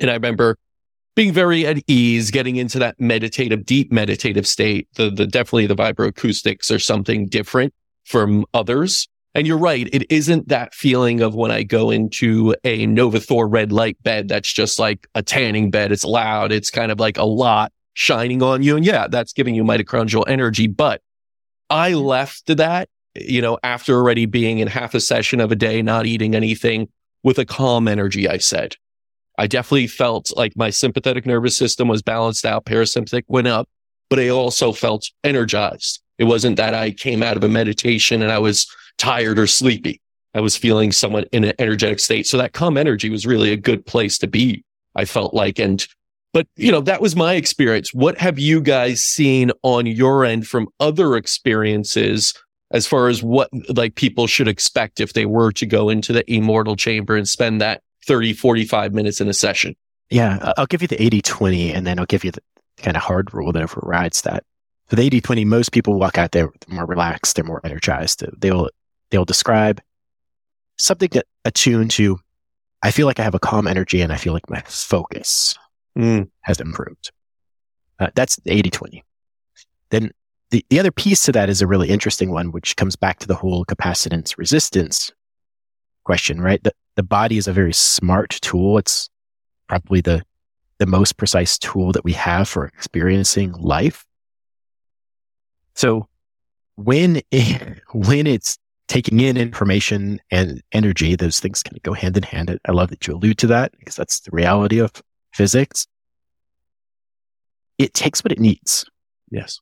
and 0.01 0.09
I 0.09 0.13
remember 0.13 0.57
being 1.15 1.33
very 1.33 1.65
at 1.65 1.79
ease, 1.87 2.31
getting 2.31 2.55
into 2.55 2.79
that 2.79 2.97
meditative, 2.97 3.65
deep 3.65 3.91
meditative 3.91 4.47
state. 4.47 4.87
The, 4.93 5.09
the 5.09 5.27
definitely 5.27 5.67
the 5.67 5.75
vibroacoustics 5.75 6.73
are 6.73 6.79
something 6.79 7.27
different 7.27 7.73
from 8.05 8.45
others. 8.53 9.08
And 9.35 9.45
you're 9.45 9.57
right. 9.57 9.87
It 9.93 10.11
isn't 10.11 10.47
that 10.49 10.73
feeling 10.73 11.21
of 11.21 11.35
when 11.35 11.51
I 11.51 11.63
go 11.63 11.91
into 11.91 12.55
a 12.63 12.87
Novathor 12.87 13.47
red 13.49 13.71
light 13.71 14.01
bed 14.01 14.27
that's 14.27 14.51
just 14.51 14.79
like 14.79 15.07
a 15.13 15.21
tanning 15.21 15.69
bed. 15.69 15.91
It's 15.91 16.03
loud. 16.03 16.51
It's 16.51 16.71
kind 16.71 16.91
of 16.91 16.99
like 16.99 17.17
a 17.17 17.25
lot 17.25 17.71
shining 17.93 18.41
on 18.41 18.63
you. 18.63 18.75
And 18.75 18.85
yeah, 18.85 19.07
that's 19.07 19.33
giving 19.33 19.55
you 19.55 19.63
mitochondrial 19.63 20.23
energy. 20.27 20.67
But 20.67 21.01
I 21.69 21.91
mm-hmm. 21.91 22.05
left 22.05 22.57
that, 22.57 22.89
you 23.15 23.41
know, 23.41 23.59
after 23.61 23.95
already 23.95 24.25
being 24.25 24.59
in 24.59 24.67
half 24.67 24.93
a 24.95 24.99
session 24.99 25.39
of 25.39 25.51
a 25.51 25.55
day, 25.55 25.81
not 25.81 26.05
eating 26.05 26.33
anything 26.33 26.89
with 27.23 27.37
a 27.37 27.45
calm 27.45 27.87
energy, 27.87 28.27
I 28.27 28.37
said. 28.37 28.75
I 29.37 29.47
definitely 29.47 29.87
felt 29.87 30.35
like 30.35 30.57
my 30.57 30.69
sympathetic 30.69 31.25
nervous 31.25 31.57
system 31.57 31.87
was 31.87 32.01
balanced 32.01 32.45
out, 32.45 32.65
parasympathetic 32.65 33.23
went 33.27 33.47
up, 33.47 33.69
but 34.09 34.19
I 34.19 34.29
also 34.29 34.71
felt 34.73 35.09
energized. 35.23 36.01
It 36.17 36.25
wasn't 36.25 36.57
that 36.57 36.73
I 36.73 36.91
came 36.91 37.23
out 37.23 37.37
of 37.37 37.43
a 37.43 37.49
meditation 37.49 38.21
and 38.21 38.31
I 38.31 38.39
was 38.39 38.67
tired 38.99 39.39
or 39.39 39.47
sleepy. 39.47 39.99
I 40.35 40.41
was 40.41 40.55
feeling 40.55 40.91
somewhat 40.91 41.27
in 41.31 41.43
an 41.43 41.53
energetic 41.57 41.99
state. 41.99 42.27
So 42.27 42.37
that 42.37 42.53
calm 42.53 42.77
energy 42.77 43.09
was 43.09 43.25
really 43.25 43.51
a 43.51 43.57
good 43.57 43.85
place 43.85 44.19
to 44.19 44.27
be. 44.27 44.63
I 44.95 45.05
felt 45.05 45.33
like, 45.33 45.57
and, 45.57 45.85
but 46.33 46.47
you 46.55 46.71
know, 46.71 46.81
that 46.81 47.01
was 47.01 47.15
my 47.15 47.33
experience. 47.33 47.93
What 47.93 48.19
have 48.19 48.37
you 48.37 48.61
guys 48.61 49.01
seen 49.01 49.51
on 49.63 49.87
your 49.87 50.23
end 50.25 50.47
from 50.47 50.67
other 50.79 51.15
experiences 51.15 52.33
as 52.71 52.85
far 52.85 53.07
as 53.07 53.23
what 53.23 53.49
like 53.69 53.95
people 53.95 54.27
should 54.27 54.47
expect 54.47 54.99
if 54.99 55.13
they 55.13 55.25
were 55.25 55.51
to 55.53 55.65
go 55.65 55.89
into 55.89 56.13
the 56.13 56.23
Ammortal 56.25 56.77
chamber 56.77 57.15
and 57.15 57.27
spend 57.27 57.61
that 57.61 57.81
30, 58.05 58.33
45 58.33 58.93
minutes 58.93 59.19
in 59.19 59.27
a 59.27 59.33
session. 59.33 59.75
Yeah. 60.11 60.53
I'll 60.57 60.67
give 60.67 60.81
you 60.81 60.87
the 60.87 61.01
80 61.01 61.21
20 61.21 61.73
and 61.73 61.87
then 61.87 61.99
I'll 61.99 62.05
give 62.05 62.23
you 62.23 62.31
the 62.31 62.41
kind 62.77 62.95
of 62.95 63.03
hard 63.03 63.33
rule 63.33 63.51
that 63.51 63.63
overrides 63.63 64.21
that. 64.23 64.43
For 64.87 64.95
the 64.95 65.03
80 65.03 65.21
20, 65.21 65.45
most 65.45 65.71
people 65.71 65.99
walk 65.99 66.17
out 66.17 66.31
there 66.31 66.49
more 66.67 66.85
relaxed. 66.85 67.35
They're 67.35 67.45
more 67.45 67.61
energized. 67.63 68.23
They'll, 68.39 68.69
they'll 69.09 69.25
describe 69.25 69.81
something 70.77 71.09
that 71.11 71.25
attuned 71.45 71.91
to, 71.91 72.19
I 72.81 72.91
feel 72.91 73.05
like 73.05 73.19
I 73.19 73.23
have 73.23 73.35
a 73.35 73.39
calm 73.39 73.67
energy 73.67 74.01
and 74.01 74.11
I 74.11 74.17
feel 74.17 74.33
like 74.33 74.49
my 74.49 74.61
focus 74.65 75.57
mm. 75.97 76.29
has 76.41 76.59
improved. 76.59 77.11
Uh, 77.99 78.09
that's 78.15 78.37
the 78.37 78.51
80 78.51 78.69
20. 78.69 79.03
Then 79.89 80.11
the, 80.51 80.65
the 80.69 80.79
other 80.79 80.91
piece 80.91 81.23
to 81.25 81.31
that 81.33 81.49
is 81.49 81.61
a 81.61 81.67
really 81.67 81.89
interesting 81.89 82.31
one, 82.31 82.51
which 82.51 82.75
comes 82.75 82.95
back 82.95 83.19
to 83.19 83.27
the 83.27 83.35
whole 83.35 83.65
capacitance 83.65 84.37
resistance 84.37 85.11
question, 86.05 86.41
right? 86.41 86.63
The, 86.63 86.71
the 86.95 87.03
body 87.03 87.37
is 87.37 87.47
a 87.47 87.53
very 87.53 87.73
smart 87.73 88.31
tool. 88.41 88.77
It's 88.77 89.09
probably 89.67 90.01
the, 90.01 90.23
the 90.77 90.85
most 90.85 91.17
precise 91.17 91.57
tool 91.57 91.91
that 91.91 92.03
we 92.03 92.13
have 92.13 92.47
for 92.47 92.65
experiencing 92.65 93.51
life. 93.53 94.05
So 95.75 96.07
when, 96.75 97.21
it, 97.31 97.81
when 97.93 98.25
it's 98.25 98.57
taking 98.89 99.21
in 99.21 99.37
information 99.37 100.19
and 100.29 100.61
energy, 100.73 101.15
those 101.15 101.39
things 101.39 101.63
kind 101.63 101.77
of 101.77 101.83
go 101.83 101.93
hand 101.93 102.17
in 102.17 102.23
hand. 102.23 102.59
I 102.67 102.71
love 102.73 102.89
that 102.89 103.07
you 103.07 103.15
allude 103.15 103.37
to 103.37 103.47
that 103.47 103.71
because 103.79 103.95
that's 103.95 104.19
the 104.19 104.31
reality 104.31 104.79
of 104.79 104.91
physics. 105.33 105.87
It 107.77 107.93
takes 107.93 108.21
what 108.23 108.33
it 108.33 108.39
needs. 108.39 108.85
Yes. 109.31 109.61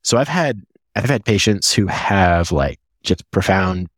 So 0.00 0.16
I've 0.16 0.28
had, 0.28 0.62
I've 0.96 1.04
had 1.04 1.26
patients 1.26 1.74
who 1.74 1.86
have 1.88 2.50
like 2.52 2.80
just 3.02 3.30
profound 3.30 3.88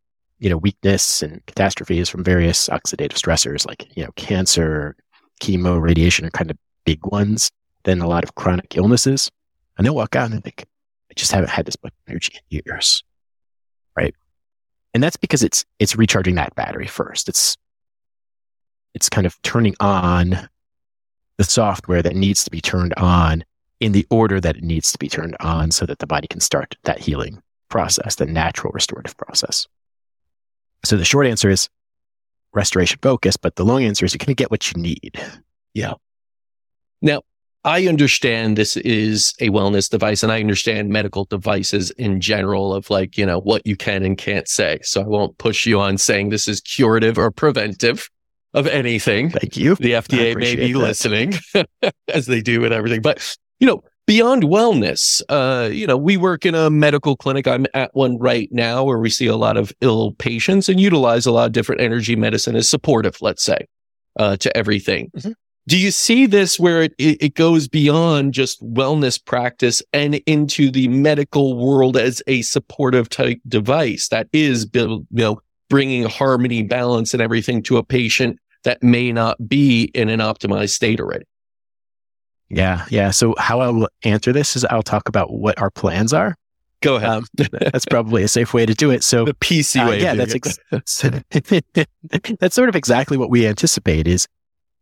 you 0.45 0.51
know, 0.51 0.59
weakness 0.59 1.23
and 1.23 1.45
catastrophes 1.47 2.09
from 2.09 2.23
various 2.23 2.69
oxidative 2.69 3.15
stressors 3.15 3.67
like, 3.67 3.87
you 3.97 4.05
know, 4.05 4.11
cancer, 4.17 4.95
chemo, 5.41 5.81
radiation 5.81 6.27
are 6.27 6.31
kind 6.31 6.51
of 6.51 6.59
big 6.85 7.01
ones. 7.07 7.51
Then 7.85 8.01
a 8.01 8.09
lot 8.09 8.25
of 8.25 8.35
chronic 8.35 8.77
illnesses. 8.77 9.31
And 9.79 9.87
they'll 9.87 9.95
walk 9.95 10.17
out 10.17 10.33
and 10.33 10.43
think, 10.43 10.67
I 11.11 11.15
just 11.15 11.33
haven't 11.33 11.51
had 11.51 11.65
this 11.65 11.77
much 11.83 11.95
energy 12.09 12.35
in 12.35 12.61
years. 12.67 13.03
And 14.95 15.03
that's 15.03 15.17
because 15.17 15.43
it's, 15.43 15.65
it's 15.79 15.97
recharging 15.97 16.37
that 16.37 16.55
battery 16.55 16.87
first. 16.87 17.29
It's, 17.29 17.57
it's 18.95 19.09
kind 19.09 19.27
of 19.27 19.41
turning 19.43 19.75
on 19.81 20.49
the 21.37 21.45
software 21.45 22.01
that 22.01 22.15
needs 22.15 22.45
to 22.45 22.51
be 22.51 22.61
turned 22.61 22.95
on 22.95 23.45
in 23.81 23.93
the 23.93 24.07
order 24.09 24.41
that 24.41 24.57
it 24.57 24.63
needs 24.63 24.93
to 24.93 24.99
be 24.99 25.09
turned 25.09 25.37
on 25.41 25.73
so 25.73 25.85
that 25.85 25.99
the 25.99 26.07
body 26.07 26.29
can 26.29 26.41
start 26.41 26.77
that 26.85 27.01
healing 27.01 27.43
process, 27.69 28.15
the 28.15 28.25
natural 28.25 28.73
restorative 28.73 29.17
process. 29.17 29.67
So 30.85 30.97
the 30.97 31.05
short 31.05 31.27
answer 31.27 31.51
is 31.51 31.69
restoration 32.53 32.99
focus, 33.03 33.37
but 33.37 33.57
the 33.57 33.65
long 33.65 33.83
answer 33.83 34.05
is 34.05 34.15
you 34.15 34.19
kind 34.19 34.31
of 34.31 34.37
get 34.37 34.51
what 34.51 34.71
you 34.71 34.81
need. 34.81 35.21
Yeah. 35.75 35.95
Now, 37.03 37.23
I 37.65 37.87
understand 37.87 38.59
this 38.59 38.77
is 38.77 39.33
a 39.41 39.49
wellness 39.49 39.89
device 39.89 40.23
and 40.23 40.31
I 40.31 40.41
understand 40.41 40.91
medical 40.91 41.25
devices 41.25 41.91
in 41.93 42.21
general 42.21 42.75
of 42.75 42.91
like, 42.91 43.17
you 43.17 43.25
know, 43.25 43.41
what 43.41 43.67
you 43.67 43.75
can 43.75 44.03
and 44.05 44.19
can't 44.19 44.47
say. 44.47 44.81
So 44.83 45.01
I 45.01 45.07
won't 45.07 45.39
push 45.39 45.65
you 45.65 45.81
on 45.81 45.97
saying 45.97 46.29
this 46.29 46.47
is 46.47 46.61
curative 46.61 47.17
or 47.17 47.31
preventive 47.31 48.11
of 48.53 48.67
anything. 48.67 49.31
Thank 49.31 49.57
you. 49.57 49.77
The 49.77 49.93
FDA 49.93 50.37
may 50.37 50.57
be 50.57 50.73
that. 50.75 50.79
listening 50.79 51.35
as 52.09 52.27
they 52.27 52.43
do 52.43 52.61
with 52.61 52.73
everything. 52.73 53.01
But, 53.01 53.37
you 53.61 53.67
know, 53.67 53.83
beyond 54.07 54.43
wellness, 54.43 55.23
uh, 55.31 55.71
you 55.71 55.87
know, 55.87 55.97
we 55.97 56.19
work 56.19 56.45
in 56.45 56.55
a 56.55 56.69
medical 56.69 57.17
clinic. 57.17 57.49
I'm 57.49 57.65
at 57.73 57.95
one 57.95 58.19
right 58.19 58.51
now 58.53 58.85
where 58.85 58.99
we 58.99 59.09
see 59.09 59.27
a 59.27 59.37
lot 59.37 59.57
of 59.57 59.73
ill 59.81 60.13
patients 60.13 60.69
and 60.69 60.79
utilize 60.79 61.25
a 61.25 61.33
lot 61.33 61.47
of 61.47 61.53
different 61.53 61.81
energy 61.81 62.15
medicine 62.15 62.57
as 62.57 62.69
supportive, 62.69 63.17
let's 63.23 63.43
say, 63.43 63.67
uh, 64.19 64.37
to 64.37 64.55
everything. 64.55 65.11
Mhm. 65.17 65.35
Do 65.67 65.79
you 65.79 65.91
see 65.91 66.27
this 66.27 66.61
where 66.61 66.83
it, 66.83 66.95
it, 66.99 67.35
goes 67.35 67.69
beyond 67.69 68.35
just 68.35 68.63
wellness 68.63 69.23
practice 69.25 69.83
and 69.95 70.17
into 70.27 70.71
the 70.71 70.89
medical 70.89 71.57
world 71.57 71.97
as 71.97 72.23
a 72.27 72.43
supportive 72.43 73.09
type 73.09 73.41
device 73.49 74.09
that 74.09 74.29
is, 74.33 74.69
you 74.75 75.07
know, 75.11 75.41
bringing 75.71 76.05
harmony, 76.05 76.63
balance, 76.63 77.15
and 77.15 77.23
everything 77.23 77.63
to 77.63 77.79
a 77.79 77.83
patient 77.83 78.39
that 78.65 78.83
may 78.83 79.11
not 79.11 79.49
be 79.49 79.85
in 79.95 80.11
an 80.11 80.21
optimized 80.21 80.71
state 80.71 81.01
already? 81.01 81.25
Yeah, 82.51 82.85
yeah. 82.91 83.11
So 83.11 83.35
how 83.39 83.61
I'll 83.61 83.89
answer 84.05 84.33
this 84.33 84.57
is 84.57 84.67
I'll 84.67 84.83
talk 84.83 85.09
about 85.09 85.33
what 85.33 85.59
our 85.59 85.71
plans 85.71 86.13
are. 86.13 86.37
Go 86.83 86.97
ahead. 86.97 87.09
Um, 87.09 87.27
that's 87.53 87.87
probably 87.87 88.23
a 88.23 88.29
safe 88.29 88.53
way 88.53 88.67
to 88.67 88.75
do 88.75 88.91
it. 88.91 89.03
So 89.03 89.25
the 89.25 89.33
PC 89.33 89.83
Uh, 89.83 89.89
way. 89.89 90.03
yeah, 90.03 90.15
that's 90.15 90.35
ex- 90.35 90.59
that's 92.39 92.55
sort 92.55 92.69
of 92.69 92.77
exactly 92.77 93.17
what 93.17 93.31
we 93.31 93.47
anticipate. 93.47 94.07
Is 94.07 94.29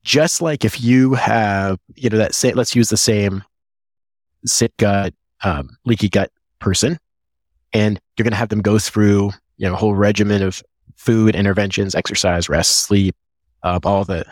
just 0.02 0.42
like 0.42 0.64
if 0.64 0.80
you 0.80 1.14
have, 1.14 1.78
you 1.94 2.10
know, 2.10 2.18
that 2.18 2.34
say, 2.34 2.52
let's 2.52 2.74
use 2.74 2.88
the 2.88 2.96
same 2.96 3.42
sick 4.44 4.76
gut, 4.76 5.14
um, 5.44 5.76
leaky 5.84 6.08
gut 6.08 6.30
person, 6.58 6.98
and 7.72 8.00
you're 8.16 8.24
going 8.24 8.32
to 8.32 8.38
have 8.38 8.48
them 8.48 8.62
go 8.62 8.78
through, 8.78 9.30
you 9.56 9.68
know, 9.68 9.74
a 9.74 9.76
whole 9.76 9.94
regimen 9.94 10.42
of 10.42 10.62
food 10.96 11.34
interventions, 11.34 11.94
exercise, 11.94 12.48
rest, 12.48 12.80
sleep, 12.80 13.14
uh, 13.62 13.78
all 13.84 14.04
the 14.04 14.24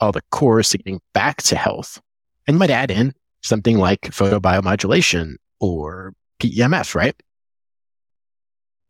all 0.00 0.12
the 0.12 0.22
course 0.30 0.70
to 0.70 0.78
getting 0.78 1.00
back 1.12 1.42
to 1.42 1.56
health, 1.56 2.00
and 2.46 2.54
you 2.54 2.58
might 2.58 2.70
add 2.70 2.90
in 2.90 3.14
something 3.42 3.78
like 3.78 4.00
photobiomodulation 4.02 5.36
or 5.60 6.12
PEMF, 6.40 6.94
right? 6.94 7.14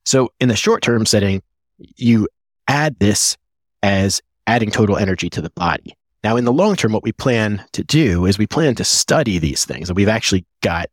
So 0.05 0.31
in 0.41 0.49
the 0.49 0.57
short 0.57 0.83
term 0.83 1.07
setting, 1.07 1.43
you 1.79 2.29
add 2.69 2.99
this 2.99 3.37
as 3.83 4.21
adding 4.47 4.71
total 4.71 4.97
energy 4.97 5.31
to 5.31 5.41
the 5.41 5.51
body. 5.51 5.95
Now, 6.25 6.37
in 6.37 6.45
the 6.45 6.53
long 6.53 6.77
term, 6.77 6.93
what 6.93 7.03
we 7.03 7.13
plan 7.13 7.65
to 7.73 7.83
do 7.83 8.27
is 8.27 8.39
we 8.39 8.47
plan 8.47 8.75
to 8.77 8.85
study 8.85 9.39
these 9.39 9.65
things. 9.65 9.89
And 9.89 9.97
we've 9.97 10.09
actually 10.09 10.47
got 10.61 10.89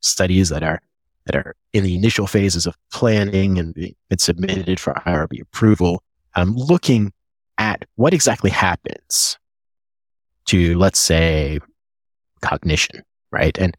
studies 0.00 0.50
that 0.50 0.62
are, 0.62 0.80
that 1.24 1.34
are 1.34 1.56
in 1.72 1.82
the 1.82 1.96
initial 1.96 2.26
phases 2.26 2.66
of 2.66 2.76
planning 2.92 3.58
and 3.58 3.74
been 3.74 4.18
submitted 4.18 4.78
for 4.78 4.94
IRB 5.04 5.40
approval, 5.42 6.02
um, 6.36 6.54
looking 6.54 7.12
at 7.58 7.84
what 7.96 8.14
exactly 8.14 8.50
happens 8.50 9.36
to, 10.46 10.78
let's 10.78 11.00
say, 11.00 11.58
cognition, 12.40 13.02
right? 13.32 13.58
And 13.58 13.76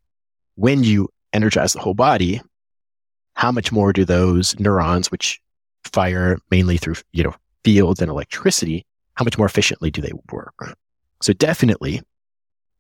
when 0.56 0.84
you 0.84 1.08
energize 1.32 1.72
the 1.72 1.80
whole 1.80 1.94
body, 1.94 2.42
how 3.36 3.54
much 3.54 3.72
more 3.72 3.94
do 3.94 4.04
those 4.04 4.60
neurons, 4.60 5.10
which 5.10 5.40
fire 5.86 6.38
mainly 6.52 6.76
through, 6.76 6.96
you 7.14 7.24
know, 7.24 7.34
fields 7.64 8.02
and 8.02 8.12
electricity, 8.12 8.86
how 9.14 9.24
much 9.24 9.38
more 9.38 9.48
efficiently 9.48 9.90
do 9.90 10.02
they 10.02 10.12
work? 10.30 10.76
So 11.22 11.34
definitely 11.34 12.02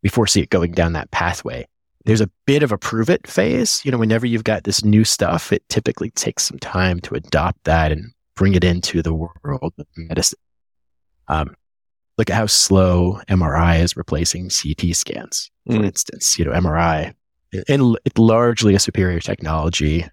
we 0.04 0.10
foresee 0.10 0.42
it 0.42 0.50
going 0.50 0.72
down 0.72 0.94
that 0.94 1.12
pathway. 1.12 1.68
There's 2.06 2.22
a 2.22 2.30
bit 2.46 2.64
of 2.64 2.72
a 2.72 2.78
prove 2.78 3.10
it 3.10 3.28
phase. 3.28 3.82
You 3.84 3.92
know, 3.92 3.98
whenever 3.98 4.26
you've 4.26 4.46
got 4.46 4.64
this 4.64 4.84
new 4.84 5.04
stuff, 5.04 5.52
it 5.52 5.68
typically 5.70 6.12
takes 6.12 6.44
some 6.44 6.58
time 6.60 7.00
to 7.02 7.16
adopt 7.16 7.64
that 7.66 7.92
and 7.92 8.12
bring 8.36 8.56
it 8.56 8.64
into 8.64 9.02
the 9.02 9.14
world 9.14 9.74
of 9.78 9.86
medicine. 9.98 10.40
Um, 11.28 11.54
look 12.18 12.30
at 12.30 12.36
how 12.38 12.46
slow 12.46 13.20
MRI 13.28 13.82
is 13.82 13.98
replacing 13.98 14.50
CT 14.50 14.94
scans, 14.96 15.52
for 15.68 15.74
Mm. 15.74 15.86
instance. 15.86 16.40
You 16.40 16.46
know, 16.46 16.52
MRI, 16.52 17.14
and 17.68 17.98
it's 18.06 18.18
largely 18.18 18.76
a 18.76 18.80
superior 18.80 19.20
technology. 19.20 20.06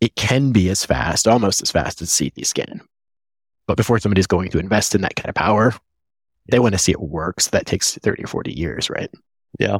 It 0.00 0.14
can 0.16 0.52
be 0.52 0.68
as 0.68 0.84
fast, 0.84 1.26
almost 1.26 1.62
as 1.62 1.70
fast 1.70 2.02
as 2.02 2.16
CT 2.16 2.44
scan. 2.44 2.80
But 3.66 3.76
before 3.76 3.98
somebody's 4.00 4.26
going 4.26 4.50
to 4.50 4.58
invest 4.58 4.94
in 4.94 5.00
that 5.02 5.16
kind 5.16 5.28
of 5.28 5.34
power, 5.34 5.74
they 6.48 6.58
want 6.58 6.74
to 6.74 6.78
see 6.78 6.92
it 6.92 7.00
work. 7.00 7.40
So 7.40 7.50
that 7.50 7.66
takes 7.66 7.96
30 7.98 8.24
or 8.24 8.26
40 8.26 8.52
years, 8.52 8.90
right? 8.90 9.10
Yeah. 9.58 9.78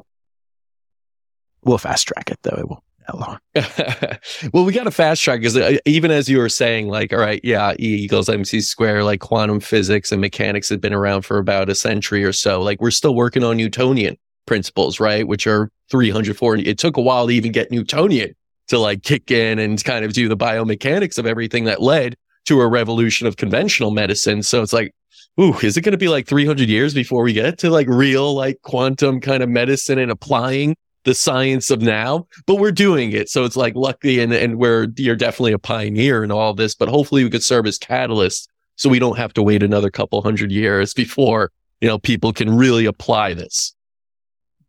We'll 1.64 1.78
fast 1.78 2.08
track 2.08 2.30
it 2.30 2.38
though. 2.42 2.56
It 2.58 2.68
won't 2.68 2.82
that 3.06 3.18
long. 3.18 3.38
well, 4.52 4.64
we 4.64 4.72
got 4.72 4.84
to 4.84 4.90
fast 4.90 5.22
track 5.22 5.40
because 5.40 5.56
uh, 5.56 5.78
even 5.84 6.10
as 6.10 6.28
you 6.28 6.38
were 6.38 6.48
saying, 6.48 6.88
like, 6.88 7.12
all 7.12 7.18
right, 7.18 7.40
yeah, 7.42 7.72
E 7.78 8.04
equals 8.04 8.28
MC 8.28 8.60
square, 8.60 9.04
like 9.04 9.20
quantum 9.20 9.60
physics 9.60 10.12
and 10.12 10.20
mechanics 10.20 10.68
have 10.68 10.80
been 10.80 10.92
around 10.92 11.22
for 11.22 11.38
about 11.38 11.68
a 11.68 11.74
century 11.74 12.24
or 12.24 12.32
so. 12.32 12.62
Like, 12.62 12.80
we're 12.80 12.90
still 12.90 13.14
working 13.14 13.44
on 13.44 13.56
Newtonian 13.56 14.16
principles, 14.46 15.00
right? 15.00 15.26
Which 15.26 15.46
are 15.46 15.70
300, 15.90 16.36
400. 16.36 16.66
It 16.66 16.78
took 16.78 16.96
a 16.96 17.02
while 17.02 17.26
to 17.26 17.34
even 17.34 17.52
get 17.52 17.70
Newtonian 17.70 18.34
to 18.68 18.78
like 18.78 19.02
kick 19.02 19.30
in 19.30 19.58
and 19.58 19.82
kind 19.82 20.04
of 20.04 20.12
do 20.12 20.28
the 20.28 20.36
biomechanics 20.36 21.18
of 21.18 21.26
everything 21.26 21.64
that 21.64 21.82
led 21.82 22.16
to 22.46 22.60
a 22.60 22.66
revolution 22.66 23.26
of 23.26 23.36
conventional 23.36 23.90
medicine. 23.90 24.42
So 24.42 24.62
it's 24.62 24.72
like, 24.72 24.94
ooh, 25.40 25.58
is 25.58 25.76
it 25.76 25.80
going 25.82 25.92
to 25.92 25.98
be 25.98 26.08
like 26.08 26.26
300 26.26 26.68
years 26.68 26.94
before 26.94 27.22
we 27.22 27.32
get 27.32 27.58
to 27.58 27.70
like 27.70 27.88
real, 27.88 28.34
like 28.34 28.60
quantum 28.62 29.20
kind 29.20 29.42
of 29.42 29.48
medicine 29.48 29.98
and 29.98 30.10
applying 30.10 30.76
the 31.04 31.14
science 31.14 31.70
of 31.70 31.80
now? 31.82 32.26
But 32.46 32.56
we're 32.56 32.72
doing 32.72 33.12
it. 33.12 33.28
So 33.28 33.44
it's 33.44 33.56
like 33.56 33.74
lucky 33.74 34.20
and, 34.20 34.32
and 34.32 34.58
we're, 34.58 34.88
you're 34.96 35.16
definitely 35.16 35.52
a 35.52 35.58
pioneer 35.58 36.22
in 36.22 36.30
all 36.30 36.54
this, 36.54 36.74
but 36.74 36.88
hopefully 36.88 37.24
we 37.24 37.30
could 37.30 37.42
serve 37.42 37.66
as 37.66 37.78
catalysts 37.78 38.46
so 38.76 38.88
we 38.88 38.98
don't 38.98 39.18
have 39.18 39.32
to 39.34 39.42
wait 39.42 39.62
another 39.62 39.90
couple 39.90 40.22
hundred 40.22 40.50
years 40.50 40.94
before, 40.94 41.52
you 41.80 41.88
know, 41.88 41.98
people 41.98 42.32
can 42.32 42.56
really 42.56 42.86
apply 42.86 43.34
this. 43.34 43.74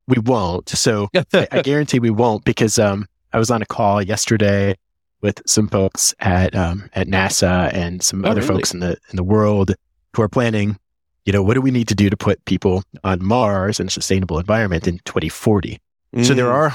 We 0.08 0.17
won't. 0.19 0.69
So 0.69 1.08
I, 1.34 1.47
I 1.52 1.62
guarantee 1.63 1.99
we 1.99 2.10
won't 2.10 2.43
because 2.43 2.78
um, 2.78 3.08
I 3.32 3.39
was 3.39 3.49
on 3.49 3.62
a 3.62 3.65
call 3.65 4.02
yesterday 4.02 4.76
with 5.21 5.41
some 5.45 5.69
folks 5.69 6.13
at 6.19 6.54
um, 6.54 6.89
at 6.93 7.08
NASA 7.08 7.73
and 7.73 8.04
some 8.04 8.26
Oh, 8.26 8.30
other 8.30 8.41
really? 8.41 8.56
folks 8.56 8.73
in 8.73 8.82
the 8.82 8.97
in 9.10 9.15
the 9.15 9.23
world 9.23 9.73
who 10.15 10.21
are 10.21 10.30
planning. 10.30 10.78
You 11.26 11.32
know, 11.34 11.41
what 11.41 11.54
do 11.54 11.62
we 11.62 11.71
need 11.71 11.88
to 11.88 11.95
do 11.95 12.10
to 12.10 12.17
put 12.17 12.43
people 12.45 12.84
on 13.04 13.23
Mars 13.23 13.80
in 13.80 13.88
a 13.88 13.89
sustainable 13.89 14.39
environment 14.39 14.88
in 14.88 14.99
2040? 15.06 15.80
So 16.23 16.34
there 16.34 16.45
Mm. 16.45 16.54
are 16.54 16.73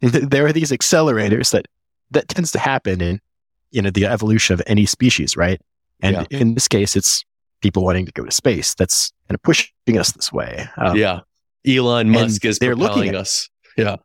there 0.00 0.46
are 0.46 0.52
these 0.52 0.70
accelerators 0.70 1.50
that 1.50 1.66
that 2.12 2.28
tends 2.28 2.52
to 2.52 2.58
happen 2.58 3.00
in 3.00 3.20
you 3.72 3.82
know 3.82 3.90
the 3.90 4.06
evolution 4.06 4.54
of 4.54 4.62
any 4.66 4.86
species, 4.86 5.36
right? 5.36 5.60
And 6.00 6.14
Yeah. 6.30 6.38
in 6.38 6.54
this 6.54 6.68
case, 6.68 6.94
it's 6.96 7.24
people 7.60 7.84
wanting 7.84 8.06
to 8.06 8.12
go 8.12 8.24
to 8.24 8.30
space. 8.30 8.74
That's 8.74 9.12
kind 9.28 9.34
of 9.34 9.42
pushing 9.42 9.98
us 9.98 10.12
this 10.12 10.32
way. 10.32 10.68
Um, 10.76 10.96
yeah. 10.96 11.20
Elon 11.66 12.08
Musk 12.10 12.44
is 12.44 12.60
they're 12.60 12.76
looking 12.76 13.08
at- 13.08 13.14
us. 13.16 13.50
Yeah. 13.76 13.96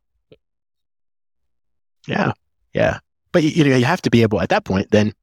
Yeah. 2.08 2.32
Yeah. 2.74 3.00
But 3.32 3.44
you, 3.44 3.64
know, 3.64 3.76
you 3.76 3.86
have 3.86 4.02
to 4.02 4.10
be 4.10 4.22
able 4.24 4.42
at 4.42 4.50
that 4.50 4.66
point, 4.66 4.92
then 4.92 5.14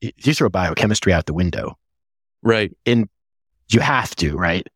you 0.00 0.34
throw 0.34 0.48
biochemistry 0.48 1.12
out 1.12 1.26
the 1.26 1.34
window. 1.34 1.76
Right. 2.42 2.76
And 2.86 3.08
you 3.70 3.80
have 3.80 4.14
to, 4.16 4.36
right? 4.36 4.66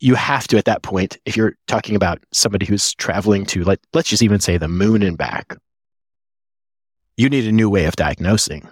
You 0.00 0.14
have 0.14 0.46
to 0.48 0.58
at 0.58 0.64
that 0.66 0.82
point, 0.82 1.18
if 1.24 1.36
you're 1.36 1.56
talking 1.66 1.96
about 1.96 2.22
somebody 2.32 2.66
who's 2.66 2.94
traveling 2.94 3.44
to 3.46 3.64
like, 3.64 3.80
let's 3.94 4.08
just 4.08 4.22
even 4.22 4.40
say 4.40 4.56
the 4.56 4.68
moon 4.68 5.02
and 5.02 5.18
back, 5.18 5.56
you 7.16 7.28
need 7.28 7.46
a 7.46 7.52
new 7.52 7.68
way 7.68 7.86
of 7.86 7.96
diagnosing. 7.96 8.68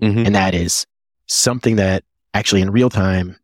Mhm. 0.00 0.26
And 0.26 0.34
that 0.34 0.54
is 0.54 0.86
something 1.26 1.76
that 1.76 2.04
actually 2.34 2.60
in 2.60 2.70
real 2.70 2.90
time 2.90 3.36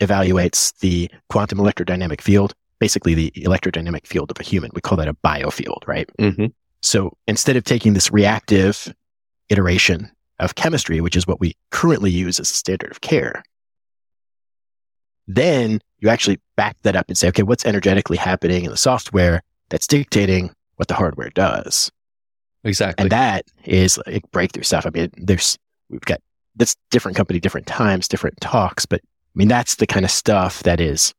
evaluates 0.00 0.76
the 0.78 1.10
quantum 1.28 1.58
electrodynamic 1.58 2.20
field, 2.20 2.54
basically 2.78 3.14
the 3.14 3.30
electrodynamic 3.36 4.06
field 4.06 4.30
of 4.30 4.38
a 4.38 4.42
human. 4.42 4.70
We 4.74 4.80
call 4.80 4.98
that 4.98 5.08
a 5.08 5.14
biofield, 5.14 5.86
right? 5.86 6.08
hmm 6.18 6.46
So 6.82 7.16
instead 7.26 7.56
of 7.56 7.64
taking 7.64 7.94
this 7.94 8.10
reactive 8.12 8.92
iteration 9.48 10.10
of 10.38 10.54
chemistry, 10.54 11.00
which 11.00 11.16
is 11.16 11.26
what 11.26 11.40
we 11.40 11.56
currently 11.70 12.10
use 12.10 12.40
as 12.40 12.50
a 12.50 12.54
standard 12.54 12.90
of 12.90 13.00
care, 13.00 13.42
then 15.28 15.80
you 15.98 16.08
actually 16.08 16.40
back 16.56 16.76
that 16.82 16.96
up 16.96 17.06
and 17.08 17.16
say, 17.16 17.28
okay, 17.28 17.42
what's 17.42 17.64
energetically 17.64 18.16
happening 18.16 18.64
in 18.64 18.70
the 18.70 18.76
software 18.76 19.42
that's 19.68 19.86
dictating 19.86 20.50
what 20.76 20.88
the 20.88 20.94
hardware 20.94 21.30
does? 21.30 21.90
Exactly. 22.64 23.02
And 23.02 23.12
that 23.12 23.44
is 23.64 23.98
like 24.06 24.28
breakthrough 24.32 24.64
stuff. 24.64 24.86
I 24.86 24.90
mean, 24.90 25.10
there's, 25.16 25.58
we've 25.88 26.00
got 26.00 26.20
that's 26.56 26.76
different 26.90 27.16
company, 27.16 27.40
different 27.40 27.66
times, 27.66 28.08
different 28.08 28.40
talks, 28.40 28.84
but 28.84 29.00
I 29.04 29.34
mean, 29.34 29.48
that's 29.48 29.76
the 29.76 29.86
kind 29.86 30.04
of 30.04 30.10
stuff 30.10 30.62
that 30.64 30.80
is, 30.80 31.14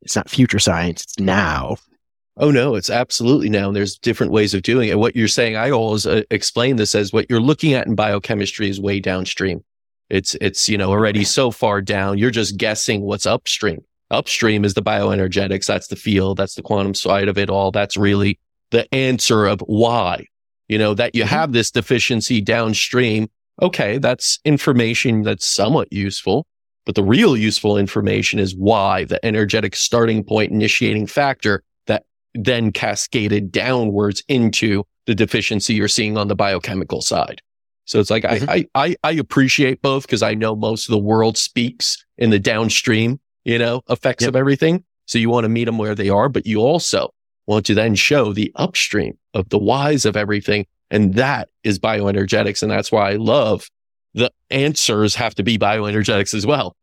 it's 0.00 0.16
not 0.16 0.30
future 0.30 0.58
science, 0.58 1.02
it's 1.02 1.18
now. 1.18 1.76
Oh 2.36 2.50
no, 2.50 2.74
it's 2.74 2.90
absolutely 2.90 3.48
now. 3.48 3.68
And 3.68 3.76
there's 3.76 3.96
different 3.96 4.32
ways 4.32 4.54
of 4.54 4.62
doing 4.62 4.88
it. 4.88 4.98
What 4.98 5.14
you're 5.14 5.28
saying, 5.28 5.56
I 5.56 5.70
always 5.70 6.04
uh, 6.06 6.22
explain 6.30 6.76
this 6.76 6.94
as 6.94 7.12
what 7.12 7.26
you're 7.30 7.40
looking 7.40 7.74
at 7.74 7.86
in 7.86 7.94
biochemistry 7.94 8.68
is 8.68 8.80
way 8.80 8.98
downstream. 8.98 9.62
It's 10.10 10.34
it's 10.40 10.68
you 10.68 10.76
know 10.76 10.90
already 10.90 11.24
so 11.24 11.50
far 11.50 11.80
down. 11.80 12.18
You're 12.18 12.30
just 12.32 12.56
guessing 12.56 13.02
what's 13.02 13.26
upstream. 13.26 13.84
upstream 14.10 14.64
is 14.64 14.74
the 14.74 14.82
bioenergetics. 14.82 15.66
That's 15.66 15.88
the 15.88 15.96
field. 15.96 16.36
That's 16.36 16.54
the 16.54 16.62
quantum 16.62 16.94
side 16.94 17.26
of 17.26 17.38
it 17.38 17.48
all. 17.50 17.70
That's 17.72 17.96
really 17.96 18.38
the 18.70 18.92
answer 18.94 19.46
of 19.46 19.60
why, 19.60 20.26
you 20.68 20.78
know, 20.78 20.94
that 20.94 21.14
you 21.14 21.24
Mhm. 21.24 21.28
have 21.28 21.52
this 21.52 21.70
deficiency 21.70 22.40
downstream. 22.40 23.28
Okay. 23.62 23.98
That's 23.98 24.38
information 24.44 25.22
that's 25.22 25.46
somewhat 25.46 25.92
useful, 25.92 26.46
but 26.84 26.94
the 26.94 27.02
real 27.02 27.36
useful 27.36 27.76
information 27.78 28.38
is 28.38 28.54
why 28.54 29.04
the 29.04 29.24
energetic 29.24 29.74
starting 29.74 30.22
point 30.22 30.52
initiating 30.52 31.06
factor 31.06 31.62
then 32.34 32.72
cascaded 32.72 33.52
downwards 33.52 34.22
into 34.28 34.84
the 35.06 35.14
deficiency 35.14 35.74
you're 35.74 35.88
seeing 35.88 36.16
on 36.16 36.28
the 36.28 36.34
biochemical 36.34 37.00
side. 37.02 37.40
So 37.84 38.00
it's 38.00 38.10
like 38.10 38.22
Mhm. 38.24 38.48
I, 38.48 38.66
I 38.74 38.86
I 38.86 38.96
I 39.04 39.10
appreciate 39.12 39.82
both 39.82 40.06
because 40.06 40.22
I 40.22 40.34
know 40.34 40.56
most 40.56 40.88
of 40.88 40.92
the 40.92 40.98
world 40.98 41.36
speaks 41.36 42.04
in 42.16 42.30
the 42.30 42.38
downstream, 42.38 43.20
you 43.44 43.58
know, 43.58 43.82
effects 43.90 44.22
Yep. 44.22 44.30
of 44.30 44.36
everything. 44.36 44.84
So 45.06 45.18
you 45.18 45.28
want 45.28 45.44
to 45.44 45.50
meet 45.50 45.64
them 45.64 45.76
where 45.76 45.94
they 45.94 46.08
are, 46.08 46.28
but 46.30 46.46
you 46.46 46.60
also 46.60 47.10
want 47.46 47.66
to 47.66 47.74
then 47.74 47.94
show 47.94 48.32
the 48.32 48.50
upstream 48.56 49.18
of 49.34 49.50
the 49.50 49.58
whys 49.58 50.06
of 50.06 50.16
everything. 50.16 50.66
And 50.90 51.14
that 51.14 51.50
is 51.62 51.78
bioenergetics. 51.78 52.62
And 52.62 52.70
that's 52.72 52.90
why 52.90 53.10
I 53.10 53.16
love 53.16 53.68
the 54.14 54.30
answers 54.50 55.14
have 55.16 55.34
to 55.34 55.42
be 55.42 55.58
bioenergetics 55.58 56.32
as 56.32 56.46
well. 56.46 56.74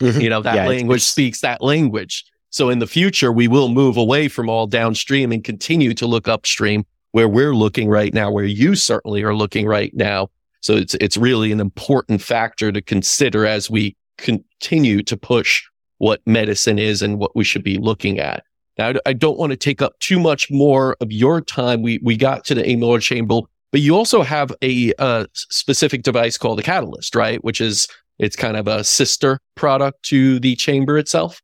Mhm. 0.00 0.20
You 0.20 0.30
know, 0.30 0.42
that 0.42 0.56
Yeah, 0.56 0.66
language 0.66 1.02
speaks 1.02 1.42
that 1.42 1.62
language. 1.62 2.24
So 2.50 2.68
in 2.68 2.80
the 2.80 2.86
future, 2.86 3.32
we 3.32 3.48
will 3.48 3.68
move 3.68 3.96
away 3.96 4.28
from 4.28 4.50
all 4.50 4.66
downstream 4.66 5.32
and 5.32 5.42
continue 5.42 5.94
to 5.94 6.06
look 6.06 6.28
upstream 6.28 6.84
where 7.12 7.28
we're 7.28 7.54
looking 7.54 7.88
right 7.88 8.12
now, 8.12 8.30
where 8.30 8.44
you 8.44 8.74
certainly 8.74 9.22
are 9.22 9.34
looking 9.34 9.66
right 9.66 9.94
now. 9.94 10.28
So 10.60 10.74
it's, 10.76 10.94
it's 10.94 11.16
really 11.16 11.52
an 11.52 11.60
important 11.60 12.20
factor 12.20 12.70
to 12.70 12.82
consider 12.82 13.46
as 13.46 13.70
we 13.70 13.96
continue 14.18 15.02
to 15.04 15.16
push 15.16 15.62
what 15.98 16.20
medicine 16.26 16.78
is 16.78 17.02
and 17.02 17.18
what 17.18 17.34
we 17.34 17.44
should 17.44 17.64
be 17.64 17.78
looking 17.78 18.18
at. 18.18 18.44
Now, 18.78 18.92
I 19.06 19.12
don't 19.12 19.38
want 19.38 19.50
to 19.50 19.56
take 19.56 19.82
up 19.82 19.98
too 20.00 20.18
much 20.18 20.50
more 20.50 20.96
of 21.00 21.12
your 21.12 21.40
time. 21.40 21.82
We, 21.82 22.00
we 22.02 22.16
got 22.16 22.44
to 22.46 22.54
the 22.54 22.62
Ammortal 22.62 23.02
chamber, 23.02 23.40
but 23.72 23.80
you 23.80 23.94
also 23.96 24.22
have 24.22 24.52
a 24.62 24.92
specific 25.34 26.02
device 26.02 26.36
called 26.38 26.58
the 26.58 26.62
catalyst, 26.62 27.14
right? 27.14 27.42
Which 27.44 27.60
is, 27.60 27.88
it's 28.18 28.36
kind 28.36 28.56
of 28.56 28.68
a 28.68 28.84
sister 28.84 29.38
product 29.54 30.02
to 30.04 30.40
the 30.40 30.56
chamber 30.56 30.98
itself. 30.98 31.40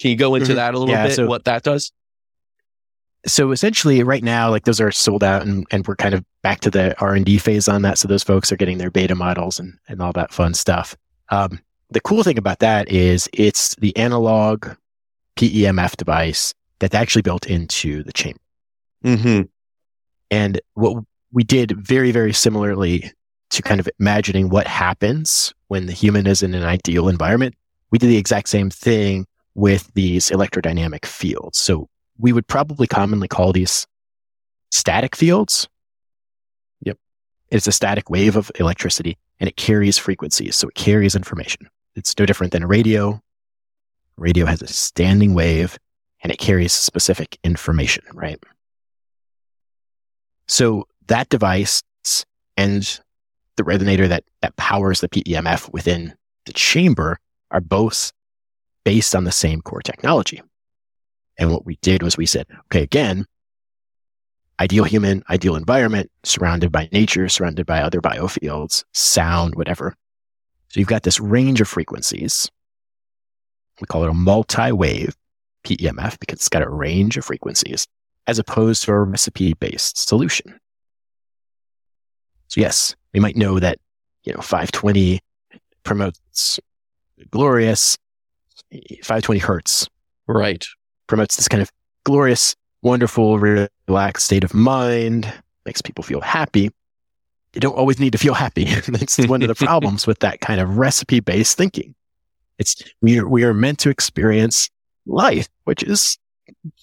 Can 0.00 0.10
you 0.10 0.16
go 0.16 0.34
into 0.34 0.52
Mhm. 0.52 0.56
that 0.56 0.74
a 0.74 0.78
little 0.78 0.92
Yeah, 0.94 1.06
bit? 1.06 1.16
so- 1.16 1.26
what 1.26 1.44
that 1.44 1.62
does? 1.62 1.92
so 3.26 3.50
essentially 3.50 4.04
right 4.04 4.22
now 4.22 4.48
like 4.50 4.64
those 4.66 4.80
are 4.80 4.92
sold 4.92 5.24
out 5.24 5.42
and, 5.42 5.66
and 5.72 5.84
we're 5.88 5.96
kind 5.96 6.14
of 6.14 6.24
back 6.42 6.60
to 6.60 6.70
the 6.70 6.96
r&d 7.00 7.38
phase 7.38 7.66
on 7.66 7.82
that 7.82 7.98
so 7.98 8.06
those 8.06 8.22
folks 8.22 8.52
are 8.52 8.56
getting 8.56 8.78
their 8.78 8.90
beta 8.90 9.16
models 9.16 9.58
and, 9.58 9.76
and 9.88 10.00
all 10.00 10.12
that 10.12 10.32
fun 10.32 10.54
stuff 10.54 10.96
um, 11.30 11.58
the 11.90 12.00
cool 12.00 12.22
thing 12.22 12.38
about 12.38 12.60
that 12.60 12.88
is 12.88 13.28
it's 13.32 13.74
the 13.80 13.96
analog 13.96 14.68
pemf 15.36 15.96
device 15.96 16.54
that's 16.78 16.94
actually 16.94 17.22
built 17.22 17.46
into 17.46 18.04
the 18.04 18.12
chamber 18.12 18.38
Mm-hmm. 19.04 19.42
and 20.30 20.60
what 20.74 21.02
we 21.32 21.42
did 21.42 21.72
very 21.84 22.12
very 22.12 22.32
similarly 22.32 23.10
to 23.50 23.60
kind 23.62 23.80
of 23.80 23.88
imagining 23.98 24.50
what 24.50 24.68
happens 24.68 25.52
when 25.66 25.86
the 25.86 25.92
human 25.92 26.28
is 26.28 26.44
in 26.44 26.54
an 26.54 26.62
ideal 26.62 27.08
environment 27.08 27.54
we 27.90 27.98
did 27.98 28.06
the 28.08 28.16
exact 28.18 28.48
same 28.48 28.70
thing 28.70 29.26
with 29.56 29.90
these 29.94 30.28
electrodynamic 30.28 31.04
fields 31.06 31.58
so 31.58 31.88
we 32.18 32.32
would 32.32 32.46
probably 32.46 32.86
commonly 32.86 33.28
call 33.28 33.52
these 33.52 33.86
static 34.70 35.16
fields. 35.16 35.68
Yep. 36.82 36.98
It's 37.50 37.66
a 37.66 37.72
static 37.72 38.10
wave 38.10 38.36
of 38.36 38.50
electricity 38.58 39.18
and 39.40 39.48
it 39.48 39.56
carries 39.56 39.98
frequencies. 39.98 40.56
So 40.56 40.68
it 40.68 40.74
carries 40.74 41.14
information. 41.14 41.68
It's 41.94 42.14
no 42.18 42.26
different 42.26 42.52
than 42.52 42.62
a 42.62 42.66
radio. 42.66 43.20
Radio 44.16 44.46
has 44.46 44.62
a 44.62 44.66
standing 44.66 45.34
wave 45.34 45.78
and 46.22 46.32
it 46.32 46.38
carries 46.38 46.72
specific 46.72 47.38
information, 47.44 48.04
right? 48.12 48.42
So 50.48 50.86
that 51.08 51.28
device 51.28 51.82
and 52.56 53.00
the 53.56 53.62
resonator 53.62 54.08
that, 54.08 54.24
that 54.42 54.56
powers 54.56 55.00
the 55.00 55.08
PEMF 55.08 55.72
within 55.72 56.14
the 56.46 56.52
chamber 56.52 57.18
are 57.50 57.60
both 57.60 58.12
based 58.86 59.16
on 59.16 59.24
the 59.24 59.32
same 59.32 59.60
core 59.60 59.82
technology. 59.82 60.40
And 61.36 61.50
what 61.50 61.66
we 61.66 61.76
did 61.82 62.04
was 62.04 62.16
we 62.16 62.24
said, 62.24 62.46
okay, 62.66 62.84
again, 62.84 63.26
ideal 64.60 64.84
human, 64.84 65.24
ideal 65.28 65.56
environment, 65.56 66.08
surrounded 66.22 66.70
by 66.70 66.88
nature, 66.92 67.28
surrounded 67.28 67.66
by 67.66 67.80
other 67.80 68.00
biofields, 68.00 68.84
sound, 68.92 69.56
whatever. 69.56 69.96
So 70.68 70.78
you've 70.78 70.88
got 70.88 71.02
this 71.02 71.18
range 71.18 71.60
of 71.60 71.66
frequencies. 71.66 72.48
We 73.80 73.88
call 73.88 74.04
it 74.04 74.10
a 74.10 74.14
multi-wave 74.14 75.16
PEMF 75.64 76.20
because 76.20 76.36
it's 76.36 76.48
got 76.48 76.62
a 76.62 76.70
range 76.70 77.16
of 77.16 77.24
frequencies 77.24 77.88
as 78.28 78.38
opposed 78.38 78.84
to 78.84 78.92
a 78.92 79.02
recipe 79.02 79.54
based 79.54 79.98
solution. 79.98 80.60
So 82.46 82.60
yes, 82.60 82.94
we 83.12 83.18
might 83.18 83.36
know 83.36 83.58
that, 83.58 83.78
you 84.22 84.32
know, 84.32 84.40
520 84.40 85.18
promotes 85.82 86.60
glorious 87.32 87.98
520 88.72 89.38
hertz 89.40 89.88
Right. 90.26 90.66
promotes 91.06 91.36
this 91.36 91.48
kind 91.48 91.62
of 91.62 91.70
glorious, 92.04 92.56
wonderful, 92.82 93.38
relaxed 93.38 94.26
state 94.26 94.44
of 94.44 94.54
mind, 94.54 95.32
makes 95.64 95.80
people 95.82 96.02
feel 96.04 96.20
happy. 96.20 96.70
You 97.54 97.60
don't 97.60 97.76
always 97.76 97.98
need 97.98 98.12
to 98.12 98.18
feel 98.18 98.34
happy. 98.34 98.64
That's 98.88 99.18
one 99.26 99.42
of 99.42 99.48
the 99.48 99.54
problems 99.66 100.06
with 100.06 100.18
that 100.20 100.40
kind 100.40 100.60
of 100.60 100.78
recipe 100.78 101.20
based 101.20 101.56
thinking. 101.56 101.94
It's 102.58 102.76
we 103.02 103.18
are, 103.18 103.28
we 103.28 103.44
are 103.44 103.54
meant 103.54 103.78
to 103.80 103.90
experience 103.90 104.70
life, 105.06 105.48
which 105.64 105.82
is 105.82 106.18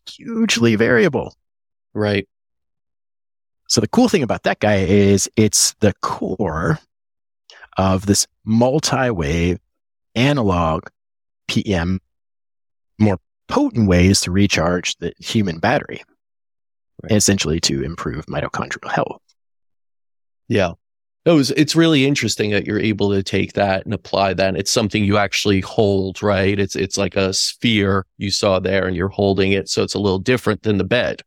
hugely 0.09 0.75
variable. 0.75 1.35
Right. 1.93 2.27
So 3.69 3.81
the 3.81 3.87
cool 3.87 4.07
thing 4.07 4.23
about 4.23 4.43
that 4.43 4.59
guy 4.59 4.77
is 4.77 5.29
it's 5.35 5.73
the 5.79 5.93
core 6.01 6.79
of 7.77 8.05
this 8.05 8.27
multi-wave 8.45 9.59
analog 10.15 10.87
PM, 11.61 11.99
more 12.99 13.17
potent 13.47 13.87
ways 13.87 14.21
to 14.21 14.31
recharge 14.31 14.95
the 14.97 15.13
human 15.19 15.59
battery, 15.59 16.01
Right. 17.01 17.11
essentially 17.11 17.59
to 17.61 17.83
improve 17.83 18.25
mitochondrial 18.27 18.91
health. 18.91 19.21
Yeah. 20.47 20.73
It 21.25 21.31
was, 21.31 21.51
it's 21.51 21.75
really 21.75 22.05
interesting 22.05 22.51
that 22.51 22.65
you're 22.65 22.79
able 22.79 23.11
to 23.11 23.23
take 23.23 23.53
that 23.53 23.85
and 23.85 23.93
apply 23.93 24.33
that. 24.35 24.55
It's 24.57 24.71
something 24.71 25.03
you 25.03 25.17
actually 25.17 25.61
hold, 25.61 26.21
right? 26.21 26.59
It's, 26.59 26.75
it's 26.75 26.97
like 26.97 27.15
a 27.15 27.33
sphere 27.33 28.05
you 28.17 28.29
saw 28.29 28.59
there 28.59 28.85
and 28.87 28.95
you're 28.95 29.07
holding 29.07 29.53
it. 29.53 29.69
So 29.69 29.83
it's 29.83 29.93
a 29.93 29.99
little 29.99 30.19
different 30.19 30.63
than 30.63 30.77
the 30.77 30.83
bed. 30.83 31.21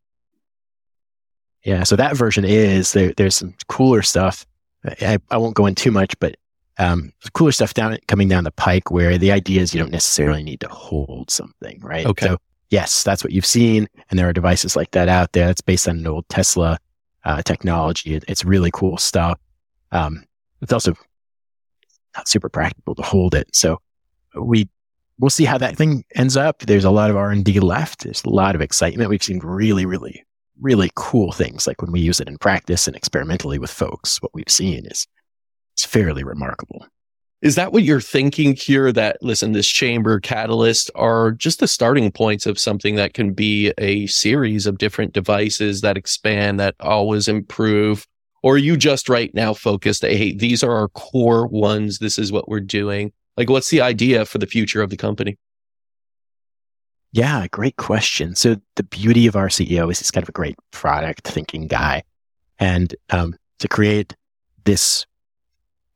Yeah, 1.64 1.82
so 1.82 1.96
that 1.96 2.16
version 2.16 2.44
is 2.44 2.92
there, 2.92 3.12
there's 3.16 3.36
some 3.36 3.54
cooler 3.68 4.02
stuff. 4.02 4.46
I, 5.00 5.18
I 5.30 5.36
won't 5.38 5.56
go 5.56 5.66
in 5.66 5.74
too 5.74 5.90
much, 5.90 6.16
but 6.20 6.36
um, 6.78 7.12
cooler 7.32 7.52
stuff 7.52 7.74
down 7.74 7.96
coming 8.06 8.28
down 8.28 8.44
the 8.44 8.50
pike 8.50 8.90
where 8.90 9.18
the 9.18 9.32
idea 9.32 9.60
is 9.60 9.74
you 9.74 9.80
don't 9.80 9.92
necessarily 9.92 10.42
need 10.42 10.60
to 10.60 10.68
hold 10.68 11.30
something, 11.30 11.80
right? 11.80 12.06
Okay. 12.06 12.26
So 12.26 12.38
yes, 12.70 13.02
that's 13.02 13.24
what 13.24 13.32
you've 13.32 13.46
seen, 13.46 13.88
and 14.10 14.18
there 14.18 14.28
are 14.28 14.32
devices 14.32 14.76
like 14.76 14.90
that 14.92 15.08
out 15.08 15.32
there. 15.32 15.50
It's 15.50 15.62
based 15.62 15.88
on 15.88 15.98
an 15.98 16.06
old 16.06 16.28
Tesla 16.28 16.78
uh, 17.24 17.42
technology. 17.42 18.14
It, 18.14 18.24
it's 18.28 18.44
really 18.44 18.70
cool 18.72 18.98
stuff. 18.98 19.38
Um, 19.92 20.24
it's 20.62 20.72
also 20.72 20.94
not 22.16 22.28
super 22.28 22.48
practical 22.48 22.94
to 22.94 23.02
hold 23.02 23.34
it. 23.34 23.54
So 23.54 23.80
we 24.34 24.68
we'll 25.18 25.30
see 25.30 25.44
how 25.44 25.58
that 25.58 25.76
thing 25.76 26.04
ends 26.14 26.36
up. 26.36 26.60
There's 26.60 26.84
a 26.84 26.90
lot 26.90 27.10
of 27.10 27.16
R 27.16 27.30
and 27.30 27.44
D 27.44 27.60
left. 27.60 28.04
There's 28.04 28.24
a 28.24 28.30
lot 28.30 28.54
of 28.54 28.60
excitement. 28.60 29.10
We've 29.10 29.22
seen 29.22 29.38
really, 29.38 29.86
really, 29.86 30.24
really 30.60 30.90
cool 30.94 31.32
things. 31.32 31.66
Like 31.66 31.80
when 31.82 31.92
we 31.92 32.00
use 32.00 32.20
it 32.20 32.28
in 32.28 32.38
practice 32.38 32.86
and 32.86 32.96
experimentally 32.96 33.58
with 33.58 33.70
folks, 33.70 34.20
what 34.22 34.34
we've 34.34 34.50
seen 34.50 34.86
is 34.86 35.06
it's 35.76 35.84
fairly 35.84 36.24
remarkable. 36.24 36.86
Is 37.42 37.54
that 37.56 37.70
what 37.70 37.82
you're 37.82 38.00
thinking 38.00 38.56
here? 38.56 38.90
That 38.90 39.18
listen, 39.20 39.52
this 39.52 39.68
chamber 39.68 40.18
catalyst 40.20 40.90
are 40.94 41.32
just 41.32 41.60
the 41.60 41.68
starting 41.68 42.10
points 42.10 42.46
of 42.46 42.58
something 42.58 42.94
that 42.94 43.12
can 43.12 43.34
be 43.34 43.74
a 43.76 44.06
series 44.06 44.66
of 44.66 44.78
different 44.78 45.12
devices 45.12 45.82
that 45.82 45.98
expand, 45.98 46.58
that 46.60 46.76
always 46.80 47.28
improve? 47.28 48.06
Or 48.42 48.54
are 48.54 48.58
you 48.58 48.78
just 48.78 49.10
right 49.10 49.30
now 49.34 49.52
focused? 49.52 50.00
Hey, 50.00 50.34
these 50.34 50.64
are 50.64 50.72
our 50.72 50.88
core 50.88 51.46
ones. 51.46 51.98
This 51.98 52.18
is 52.18 52.32
what 52.32 52.48
we're 52.48 52.60
doing. 52.60 53.12
Like, 53.36 53.50
what's 53.50 53.68
the 53.68 53.82
idea 53.82 54.24
for 54.24 54.38
the 54.38 54.46
future 54.46 54.80
of 54.80 54.88
the 54.88 54.96
company? 54.96 55.36
Yeah, 57.12 57.46
great 57.48 57.76
question. 57.76 58.34
So 58.34 58.56
the 58.76 58.82
beauty 58.82 59.26
of 59.26 59.36
our 59.36 59.48
CEO 59.48 59.90
is 59.90 59.98
he's 59.98 60.10
kind 60.10 60.22
of 60.22 60.30
a 60.30 60.32
great 60.32 60.56
product 60.70 61.28
thinking 61.28 61.66
guy. 61.66 62.02
And 62.58 62.94
um, 63.10 63.36
to 63.58 63.68
create 63.68 64.16
this 64.64 65.04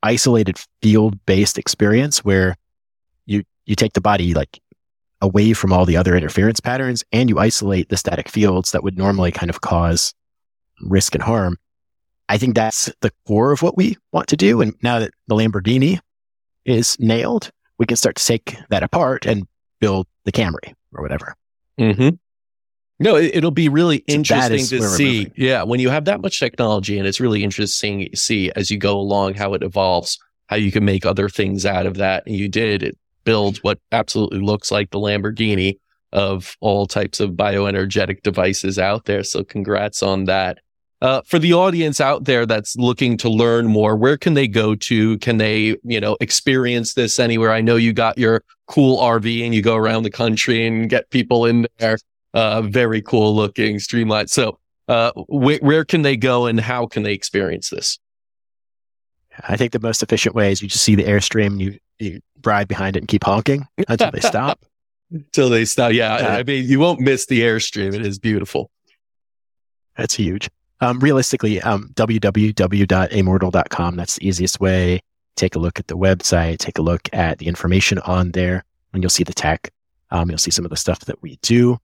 isolated 0.03 0.59
field 0.83 1.25
based 1.27 1.59
experience 1.59 2.25
where 2.25 2.57
you, 3.27 3.43
you 3.67 3.75
take 3.75 3.93
the 3.93 4.01
body 4.01 4.35
like 4.35 4.61
away 5.21 5.53
from 5.53 5.73
all 5.73 5.85
the 5.85 5.97
other 5.97 6.17
interference 6.17 6.61
patterns 6.61 7.05
and 7.13 7.29
you 7.29 7.39
isolate 7.39 7.89
the 7.89 7.97
static 7.97 8.29
fields 8.29 8.73
that 8.73 8.83
would 8.83 8.97
normally 8.97 9.31
kind 9.31 9.51
of 9.51 9.61
cause 9.61 10.15
risk 10.81 11.15
and 11.15 11.23
harm. 11.23 11.59
I 12.29 12.39
think 12.39 12.55
that's 12.55 12.91
the 13.01 13.13
core 13.27 13.53
of 13.53 13.61
what 13.61 13.77
we 13.77 13.97
want 14.13 14.29
to 14.29 14.37
do. 14.37 14.61
And 14.61 14.75
now 14.83 15.01
that 15.01 15.13
the 15.27 15.35
Lamborghini 15.35 15.99
is 16.65 16.97
nailed, 17.01 17.51
we 17.79 17.87
can 17.87 17.97
start 17.97 18.17
to 18.17 18.25
take 18.25 18.57
that 18.71 18.83
apart 18.83 19.27
and 19.27 19.47
build 19.81 20.07
the 20.25 20.33
Camry 20.33 20.75
or 20.95 21.03
whatever. 21.03 21.35
Mm-hmm. 21.79 22.11
No, 23.03 23.17
it, 23.17 23.43
will 23.43 23.51
be 23.51 23.71
really 23.71 24.05
interesting 24.07 24.59
to 24.59 24.83
see. 24.89 25.19
moving. 25.21 25.33
Yeah, 25.35 25.63
when 25.63 25.81
you 25.81 25.89
have 25.89 26.05
that 26.05 26.21
much 26.21 26.39
technology, 26.39 26.99
and 26.99 27.09
it's 27.09 27.19
really 27.19 27.43
interesting 27.43 28.11
to 28.11 28.17
see 28.17 28.53
as 28.55 28.71
you 28.71 28.77
go 28.77 28.99
along 28.99 29.35
how 29.35 29.55
it 29.55 29.63
evolves, 29.63 30.19
how 30.49 30.57
you 30.57 30.71
can 30.71 30.85
make 30.85 31.07
other 31.07 31.31
things 31.31 31.65
out 31.65 31.87
of 31.87 31.97
that. 31.97 32.25
And 32.27 32.37
you 32.37 32.47
did 32.47 32.83
it 32.83 32.99
build 33.25 33.57
what 33.59 33.79
absolutely 33.91 34.41
looks 34.41 34.71
like 34.71 34.91
the 34.91 34.99
Lamborghini 34.99 35.79
of 36.13 36.57
all 36.61 36.87
types 36.87 37.21
of 37.21 37.31
bioenergetic 37.31 38.23
devices 38.23 38.79
out 38.79 39.07
there. 39.07 39.23
So 39.23 39.45
congrats 39.45 40.03
on 40.03 40.25
that. 40.25 40.59
Uh, 41.01 41.23
for 41.25 41.39
the 41.39 41.55
audience 41.55 41.99
out 41.99 42.25
there 42.25 42.45
that's 42.45 42.77
looking 42.77 43.17
to 43.17 43.31
learn 43.31 43.67
more, 43.67 43.97
where 43.97 44.19
can 44.19 44.35
they 44.35 44.47
go 44.47 44.75
to? 44.75 45.17
Can 45.19 45.39
they, 45.39 45.77
you 45.83 45.99
know, 45.99 46.19
experience 46.21 46.93
this 46.93 47.19
anywhere? 47.19 47.53
I 47.53 47.63
know 47.63 47.77
you 47.77 47.95
got 47.95 48.19
your 48.19 48.43
cool 48.67 48.99
RV 48.99 49.43
and 49.43 49.55
you 49.55 49.63
go 49.63 49.77
around 49.77 50.03
the 50.03 50.11
country 50.11 50.67
and 50.67 50.91
get 50.91 51.09
people 51.09 51.47
in 51.47 51.67
there. 51.79 51.97
Uh, 52.33 52.63
very 52.63 53.03
cool 53.03 53.35
looking, 53.35 53.79
streamlined. 53.81 54.31
So, 54.31 54.59
uh, 54.89 55.11
wh- 55.13 55.63
where 55.63 55.85
can 55.85 56.03
they 56.03 56.17
go 56.17 56.47
and 56.47 56.61
how 56.61 56.87
can 56.87 57.03
they 57.03 57.13
experience 57.13 57.71
this? 57.71 57.99
I 59.49 59.57
think 59.57 59.73
the 59.73 59.81
most 59.81 60.03
efficient 60.03 60.35
way 60.35 60.53
is 60.53 60.63
you 60.63 60.69
just 60.69 60.85
see 60.85 60.95
the 60.95 61.05
Airstream 61.05 61.47
and 61.47 61.61
you, 61.61 61.79
you 61.99 62.21
ride 62.45 62.69
behind 62.69 62.97
it 62.97 63.01
and 63.01 63.09
keep 63.09 63.25
honking 63.25 63.67
until 63.89 64.11
they 64.11 64.21
stop. 64.21 64.61
Till 65.33 65.51
they 65.51 65.65
stop. 65.65 65.93
Yeah, 65.93 66.21
Yeah. 66.21 66.37
I 66.37 66.43
mean, 66.45 66.65
you 66.67 66.79
won't 66.79 67.01
miss 67.01 67.27
the 67.27 67.41
Airstream. 67.41 67.95
It 67.95 68.07
is 68.07 68.19
beautiful. 68.21 68.71
That's 69.97 70.15
huge. 70.15 70.49
Um, 70.81 71.01
realistically, 71.01 71.61
um, 71.61 71.91
www.ammortal.com. 71.95 73.97
That's 73.97 74.17
the 74.17 74.29
easiest 74.29 74.61
way. 74.61 75.01
Take 75.37 75.55
a 75.55 75.59
look 75.59 75.79
at 75.79 75.87
the 75.89 75.97
website, 75.97 76.59
take 76.59 76.79
a 76.79 76.83
look 76.83 77.09
at 77.13 77.39
the 77.39 77.47
information 77.47 77.99
on 78.01 78.33
there, 78.33 78.65
and 78.93 79.03
you'll 79.03 79.11
see 79.11 79.25
the 79.25 79.33
tech. 79.35 79.71
Um, 80.11 80.29
you'll 80.29 80.39
see 80.39 80.51
some 80.51 80.65
of 80.65 80.71
the 80.71 80.77
stuff 80.77 81.01
that 81.01 81.23
we 81.23 81.39
do. 81.43 81.79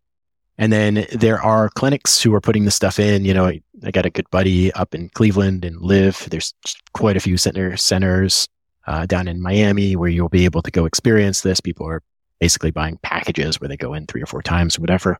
And 0.58 0.72
then 0.72 1.06
there 1.12 1.40
are 1.40 1.68
clinics 1.68 2.22
who 2.22 2.34
are 2.34 2.40
putting 2.40 2.64
the 2.64 2.70
stuff 2.70 2.98
in. 2.98 3.24
You 3.24 3.34
know, 3.34 3.46
I, 3.46 3.60
I 3.84 3.90
got 3.90 4.06
a 4.06 4.10
good 4.10 4.28
buddy 4.30 4.72
up 4.72 4.94
in 4.94 5.10
Cleveland 5.10 5.64
and 5.64 5.80
Live. 5.80 6.28
There's 6.30 6.54
quite 6.94 7.16
a 7.16 7.20
few 7.20 7.36
center 7.36 7.76
centers 7.76 8.48
uh, 8.86 9.06
down 9.06 9.28
in 9.28 9.42
Miami 9.42 9.96
where 9.96 10.08
you'll 10.08 10.28
be 10.28 10.44
able 10.44 10.62
to 10.62 10.70
go 10.70 10.86
experience 10.86 11.42
this. 11.42 11.60
People 11.60 11.86
are 11.86 12.02
basically 12.40 12.70
buying 12.70 12.98
packages 13.02 13.60
where 13.60 13.68
they 13.68 13.76
go 13.76 13.92
in 13.94 14.06
three 14.06 14.22
or 14.22 14.26
four 14.26 14.42
times 14.42 14.78
or 14.78 14.80
whatever. 14.80 15.18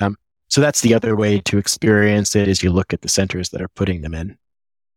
Um, 0.00 0.16
so 0.48 0.60
that's 0.60 0.80
the 0.82 0.94
other 0.94 1.16
way 1.16 1.40
to 1.40 1.58
experience 1.58 2.36
it 2.36 2.48
is 2.48 2.62
you 2.62 2.70
look 2.70 2.92
at 2.92 3.02
the 3.02 3.08
centers 3.08 3.50
that 3.50 3.62
are 3.62 3.68
putting 3.68 4.02
them 4.02 4.14
in. 4.14 4.36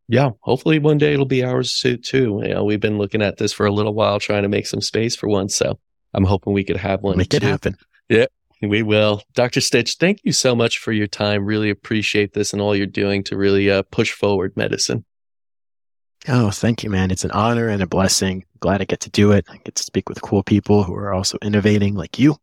Yeah, 0.07 0.31
hopefully 0.41 0.79
one 0.79 0.97
day 0.97 1.13
it'll 1.13 1.25
be 1.25 1.43
ours 1.43 1.79
too. 1.79 1.97
too. 1.97 2.41
You 2.43 2.55
know, 2.55 2.63
we've 2.63 2.79
been 2.79 2.97
looking 2.97 3.21
at 3.21 3.37
this 3.37 3.53
for 3.53 3.67
a 3.67 3.71
little 3.71 3.93
while, 3.93 4.19
trying 4.19 4.41
to 4.43 4.49
make 4.49 4.65
some 4.65 4.81
space 4.81 5.15
for 5.15 5.27
one. 5.27 5.49
So 5.49 5.79
I'm 6.13 6.23
hoping 6.23 6.53
we 6.53 6.63
could 6.63 6.77
have 6.77 7.01
one. 7.01 7.17
Make 7.17 7.33
it 7.33 7.41
too. 7.41 7.47
happen. 7.47 7.77
We 8.61 8.83
will. 8.83 9.21
Dr. 9.33 9.61
Stich, 9.61 9.97
thank 9.97 10.19
you 10.23 10.33
so 10.33 10.55
much 10.55 10.79
for 10.79 10.91
your 10.91 11.07
time. 11.07 11.45
Really 11.45 11.69
appreciate 11.69 12.33
this 12.33 12.51
and 12.51 12.61
all 12.61 12.75
you're 12.75 12.85
doing 12.85 13.23
to 13.25 13.37
really 13.37 13.71
uh, 13.71 13.83
push 13.83 14.11
forward 14.11 14.55
medicine. 14.57 15.05
Oh, 16.27 16.51
thank 16.51 16.83
you, 16.83 16.89
man. 16.89 17.11
It's 17.11 17.23
an 17.23 17.31
honor 17.31 17.69
and 17.69 17.81
a 17.81 17.87
blessing. 17.87 18.43
Glad 18.59 18.81
I 18.81 18.85
get 18.85 18.99
to 19.01 19.09
do 19.09 19.31
it. 19.31 19.45
I 19.49 19.57
get 19.57 19.75
to 19.75 19.83
speak 19.83 20.09
with 20.09 20.21
cool 20.21 20.43
people 20.43 20.83
who 20.83 20.93
are 20.93 21.13
also 21.13 21.37
innovating 21.41 21.95
like 21.95 22.19
you. 22.19 22.35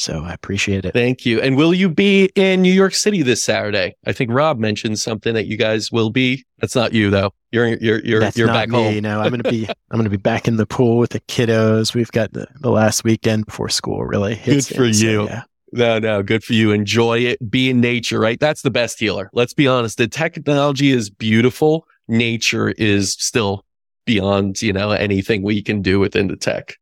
So 0.00 0.24
I 0.24 0.32
appreciate 0.32 0.86
it. 0.86 0.94
Thank 0.94 1.26
you. 1.26 1.42
And 1.42 1.58
will 1.58 1.74
you 1.74 1.90
be 1.90 2.30
in 2.34 2.62
New 2.62 2.72
York 2.72 2.94
City 2.94 3.22
this 3.22 3.44
Saturday? 3.44 3.94
I 4.06 4.12
think 4.12 4.30
Rob 4.32 4.58
mentioned 4.58 4.98
something 4.98 5.34
that 5.34 5.46
you 5.46 5.58
guys 5.58 5.92
will 5.92 6.08
be. 6.08 6.46
That's 6.58 6.74
not 6.74 6.94
you 6.94 7.10
though. 7.10 7.32
You're 7.52 7.76
you're 7.76 8.00
you're 8.00 8.20
That's 8.20 8.36
you're 8.36 8.46
not 8.46 8.54
back 8.54 8.68
me. 8.70 8.94
home. 8.94 9.00
No, 9.00 9.20
I'm 9.20 9.28
gonna 9.28 9.42
be 9.42 9.68
I'm 9.90 9.98
gonna 9.98 10.08
be 10.08 10.16
back 10.16 10.48
in 10.48 10.56
the 10.56 10.64
pool 10.64 10.96
with 10.96 11.10
the 11.10 11.20
kiddos. 11.20 11.94
We've 11.94 12.10
got 12.12 12.32
the, 12.32 12.46
the 12.60 12.70
last 12.70 13.04
weekend 13.04 13.44
before 13.44 13.68
school 13.68 14.02
really. 14.02 14.36
Good 14.42 14.64
for 14.64 14.86
in, 14.86 14.94
so, 14.94 15.04
you. 15.04 15.24
yeah. 15.24 15.42
No, 15.72 15.98
no, 15.98 16.22
good 16.22 16.42
for 16.42 16.52
you. 16.52 16.72
Enjoy 16.72 17.18
it. 17.18 17.50
Be 17.50 17.70
in 17.70 17.80
nature, 17.80 18.18
right? 18.18 18.40
That's 18.40 18.62
the 18.62 18.70
best 18.70 18.98
healer. 18.98 19.30
Let's 19.32 19.54
be 19.54 19.66
honest. 19.66 19.98
The 19.98 20.08
technology 20.08 20.90
is 20.90 21.10
beautiful. 21.10 21.86
Nature 22.08 22.70
is 22.70 23.12
still 23.12 23.64
beyond, 24.04 24.60
you 24.62 24.72
know, 24.72 24.90
anything 24.90 25.42
we 25.42 25.62
can 25.62 25.82
do 25.82 26.00
within 26.00 26.28
the 26.28 26.36
tech. 26.36 26.76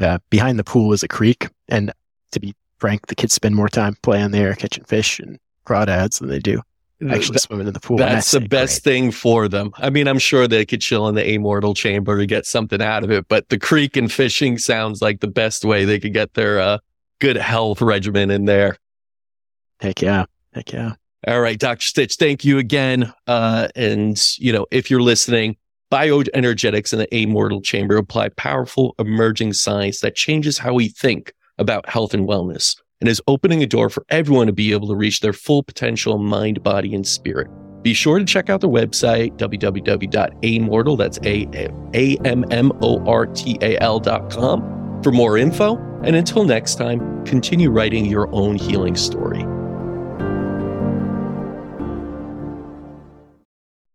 Uh, 0.00 0.18
behind 0.30 0.58
the 0.58 0.64
pool 0.64 0.92
is 0.92 1.02
a 1.02 1.08
creek, 1.08 1.48
and 1.68 1.92
to 2.32 2.40
be 2.40 2.54
frank, 2.78 3.06
the 3.06 3.14
kids 3.14 3.32
spend 3.32 3.54
more 3.54 3.68
time 3.68 3.96
playing 4.02 4.30
there, 4.30 4.54
catching 4.54 4.84
fish 4.84 5.18
and 5.20 5.38
crawdads 5.66 6.18
than 6.18 6.28
they 6.28 6.40
do 6.40 6.60
actually 7.10 7.38
swimming 7.38 7.66
in 7.66 7.72
the 7.72 7.80
pool. 7.80 8.00
And 8.00 8.10
That's 8.10 8.30
the 8.30 8.40
great. 8.40 8.50
best 8.50 8.84
thing 8.84 9.10
for 9.10 9.48
them. 9.48 9.72
I 9.76 9.90
mean, 9.90 10.08
I'm 10.08 10.18
sure 10.18 10.46
they 10.46 10.64
could 10.64 10.80
chill 10.80 11.08
in 11.08 11.14
the 11.14 11.22
Ammortal 11.22 11.76
chamber 11.76 12.18
to 12.18 12.26
get 12.26 12.46
something 12.46 12.80
out 12.80 13.04
of 13.04 13.10
it, 13.10 13.28
but 13.28 13.48
the 13.48 13.58
creek 13.58 13.96
and 13.96 14.10
fishing 14.10 14.58
sounds 14.58 15.02
like 15.02 15.20
the 15.20 15.28
best 15.28 15.64
way 15.64 15.84
they 15.84 15.98
could 16.00 16.12
get 16.14 16.34
their 16.34 16.60
uh, 16.60 16.78
good 17.20 17.36
health 17.36 17.80
regimen 17.80 18.30
in 18.30 18.44
there. 18.44 18.76
Heck 19.80 20.02
yeah, 20.02 20.24
heck 20.52 20.72
yeah. 20.72 20.94
All 21.26 21.40
right, 21.40 21.58
Dr. 21.58 21.80
Stich, 21.80 22.16
thank 22.16 22.44
you 22.44 22.58
again. 22.58 23.12
Uh, 23.26 23.68
and, 23.74 24.20
you 24.36 24.52
know, 24.52 24.66
if 24.70 24.90
you're 24.90 25.00
listening, 25.00 25.56
bioenergetics 25.90 26.92
in 26.92 26.98
the 26.98 27.06
Ammortal 27.06 27.64
chamber 27.64 27.96
apply 27.96 28.28
powerful 28.30 28.94
emerging 28.98 29.54
science 29.54 30.00
that 30.00 30.16
changes 30.16 30.58
how 30.58 30.74
we 30.74 30.88
think 30.88 31.32
about 31.56 31.88
health 31.88 32.12
and 32.12 32.28
wellness 32.28 32.76
and 33.00 33.08
is 33.08 33.22
opening 33.26 33.62
a 33.62 33.66
door 33.66 33.88
for 33.88 34.04
everyone 34.10 34.46
to 34.48 34.52
be 34.52 34.72
able 34.72 34.88
to 34.88 34.94
reach 34.94 35.20
their 35.20 35.32
full 35.32 35.62
potential 35.62 36.18
mind, 36.18 36.62
body, 36.62 36.94
and 36.94 37.06
spirit. 37.06 37.48
Be 37.82 37.94
sure 37.94 38.18
to 38.18 38.24
check 38.24 38.50
out 38.50 38.60
the 38.60 38.68
website, 38.68 39.36
www.ammortal, 39.36 40.98
that's 40.98 41.18
A-M-M-O-R-T-A-L 41.94 42.40
dot 44.00 44.30
com 44.30 45.02
for 45.02 45.12
more 45.12 45.36
info. 45.38 45.93
And 46.04 46.16
until 46.16 46.44
next 46.44 46.74
time, 46.74 47.24
continue 47.24 47.70
writing 47.70 48.04
your 48.04 48.28
own 48.32 48.56
healing 48.56 48.94
story. 48.94 49.42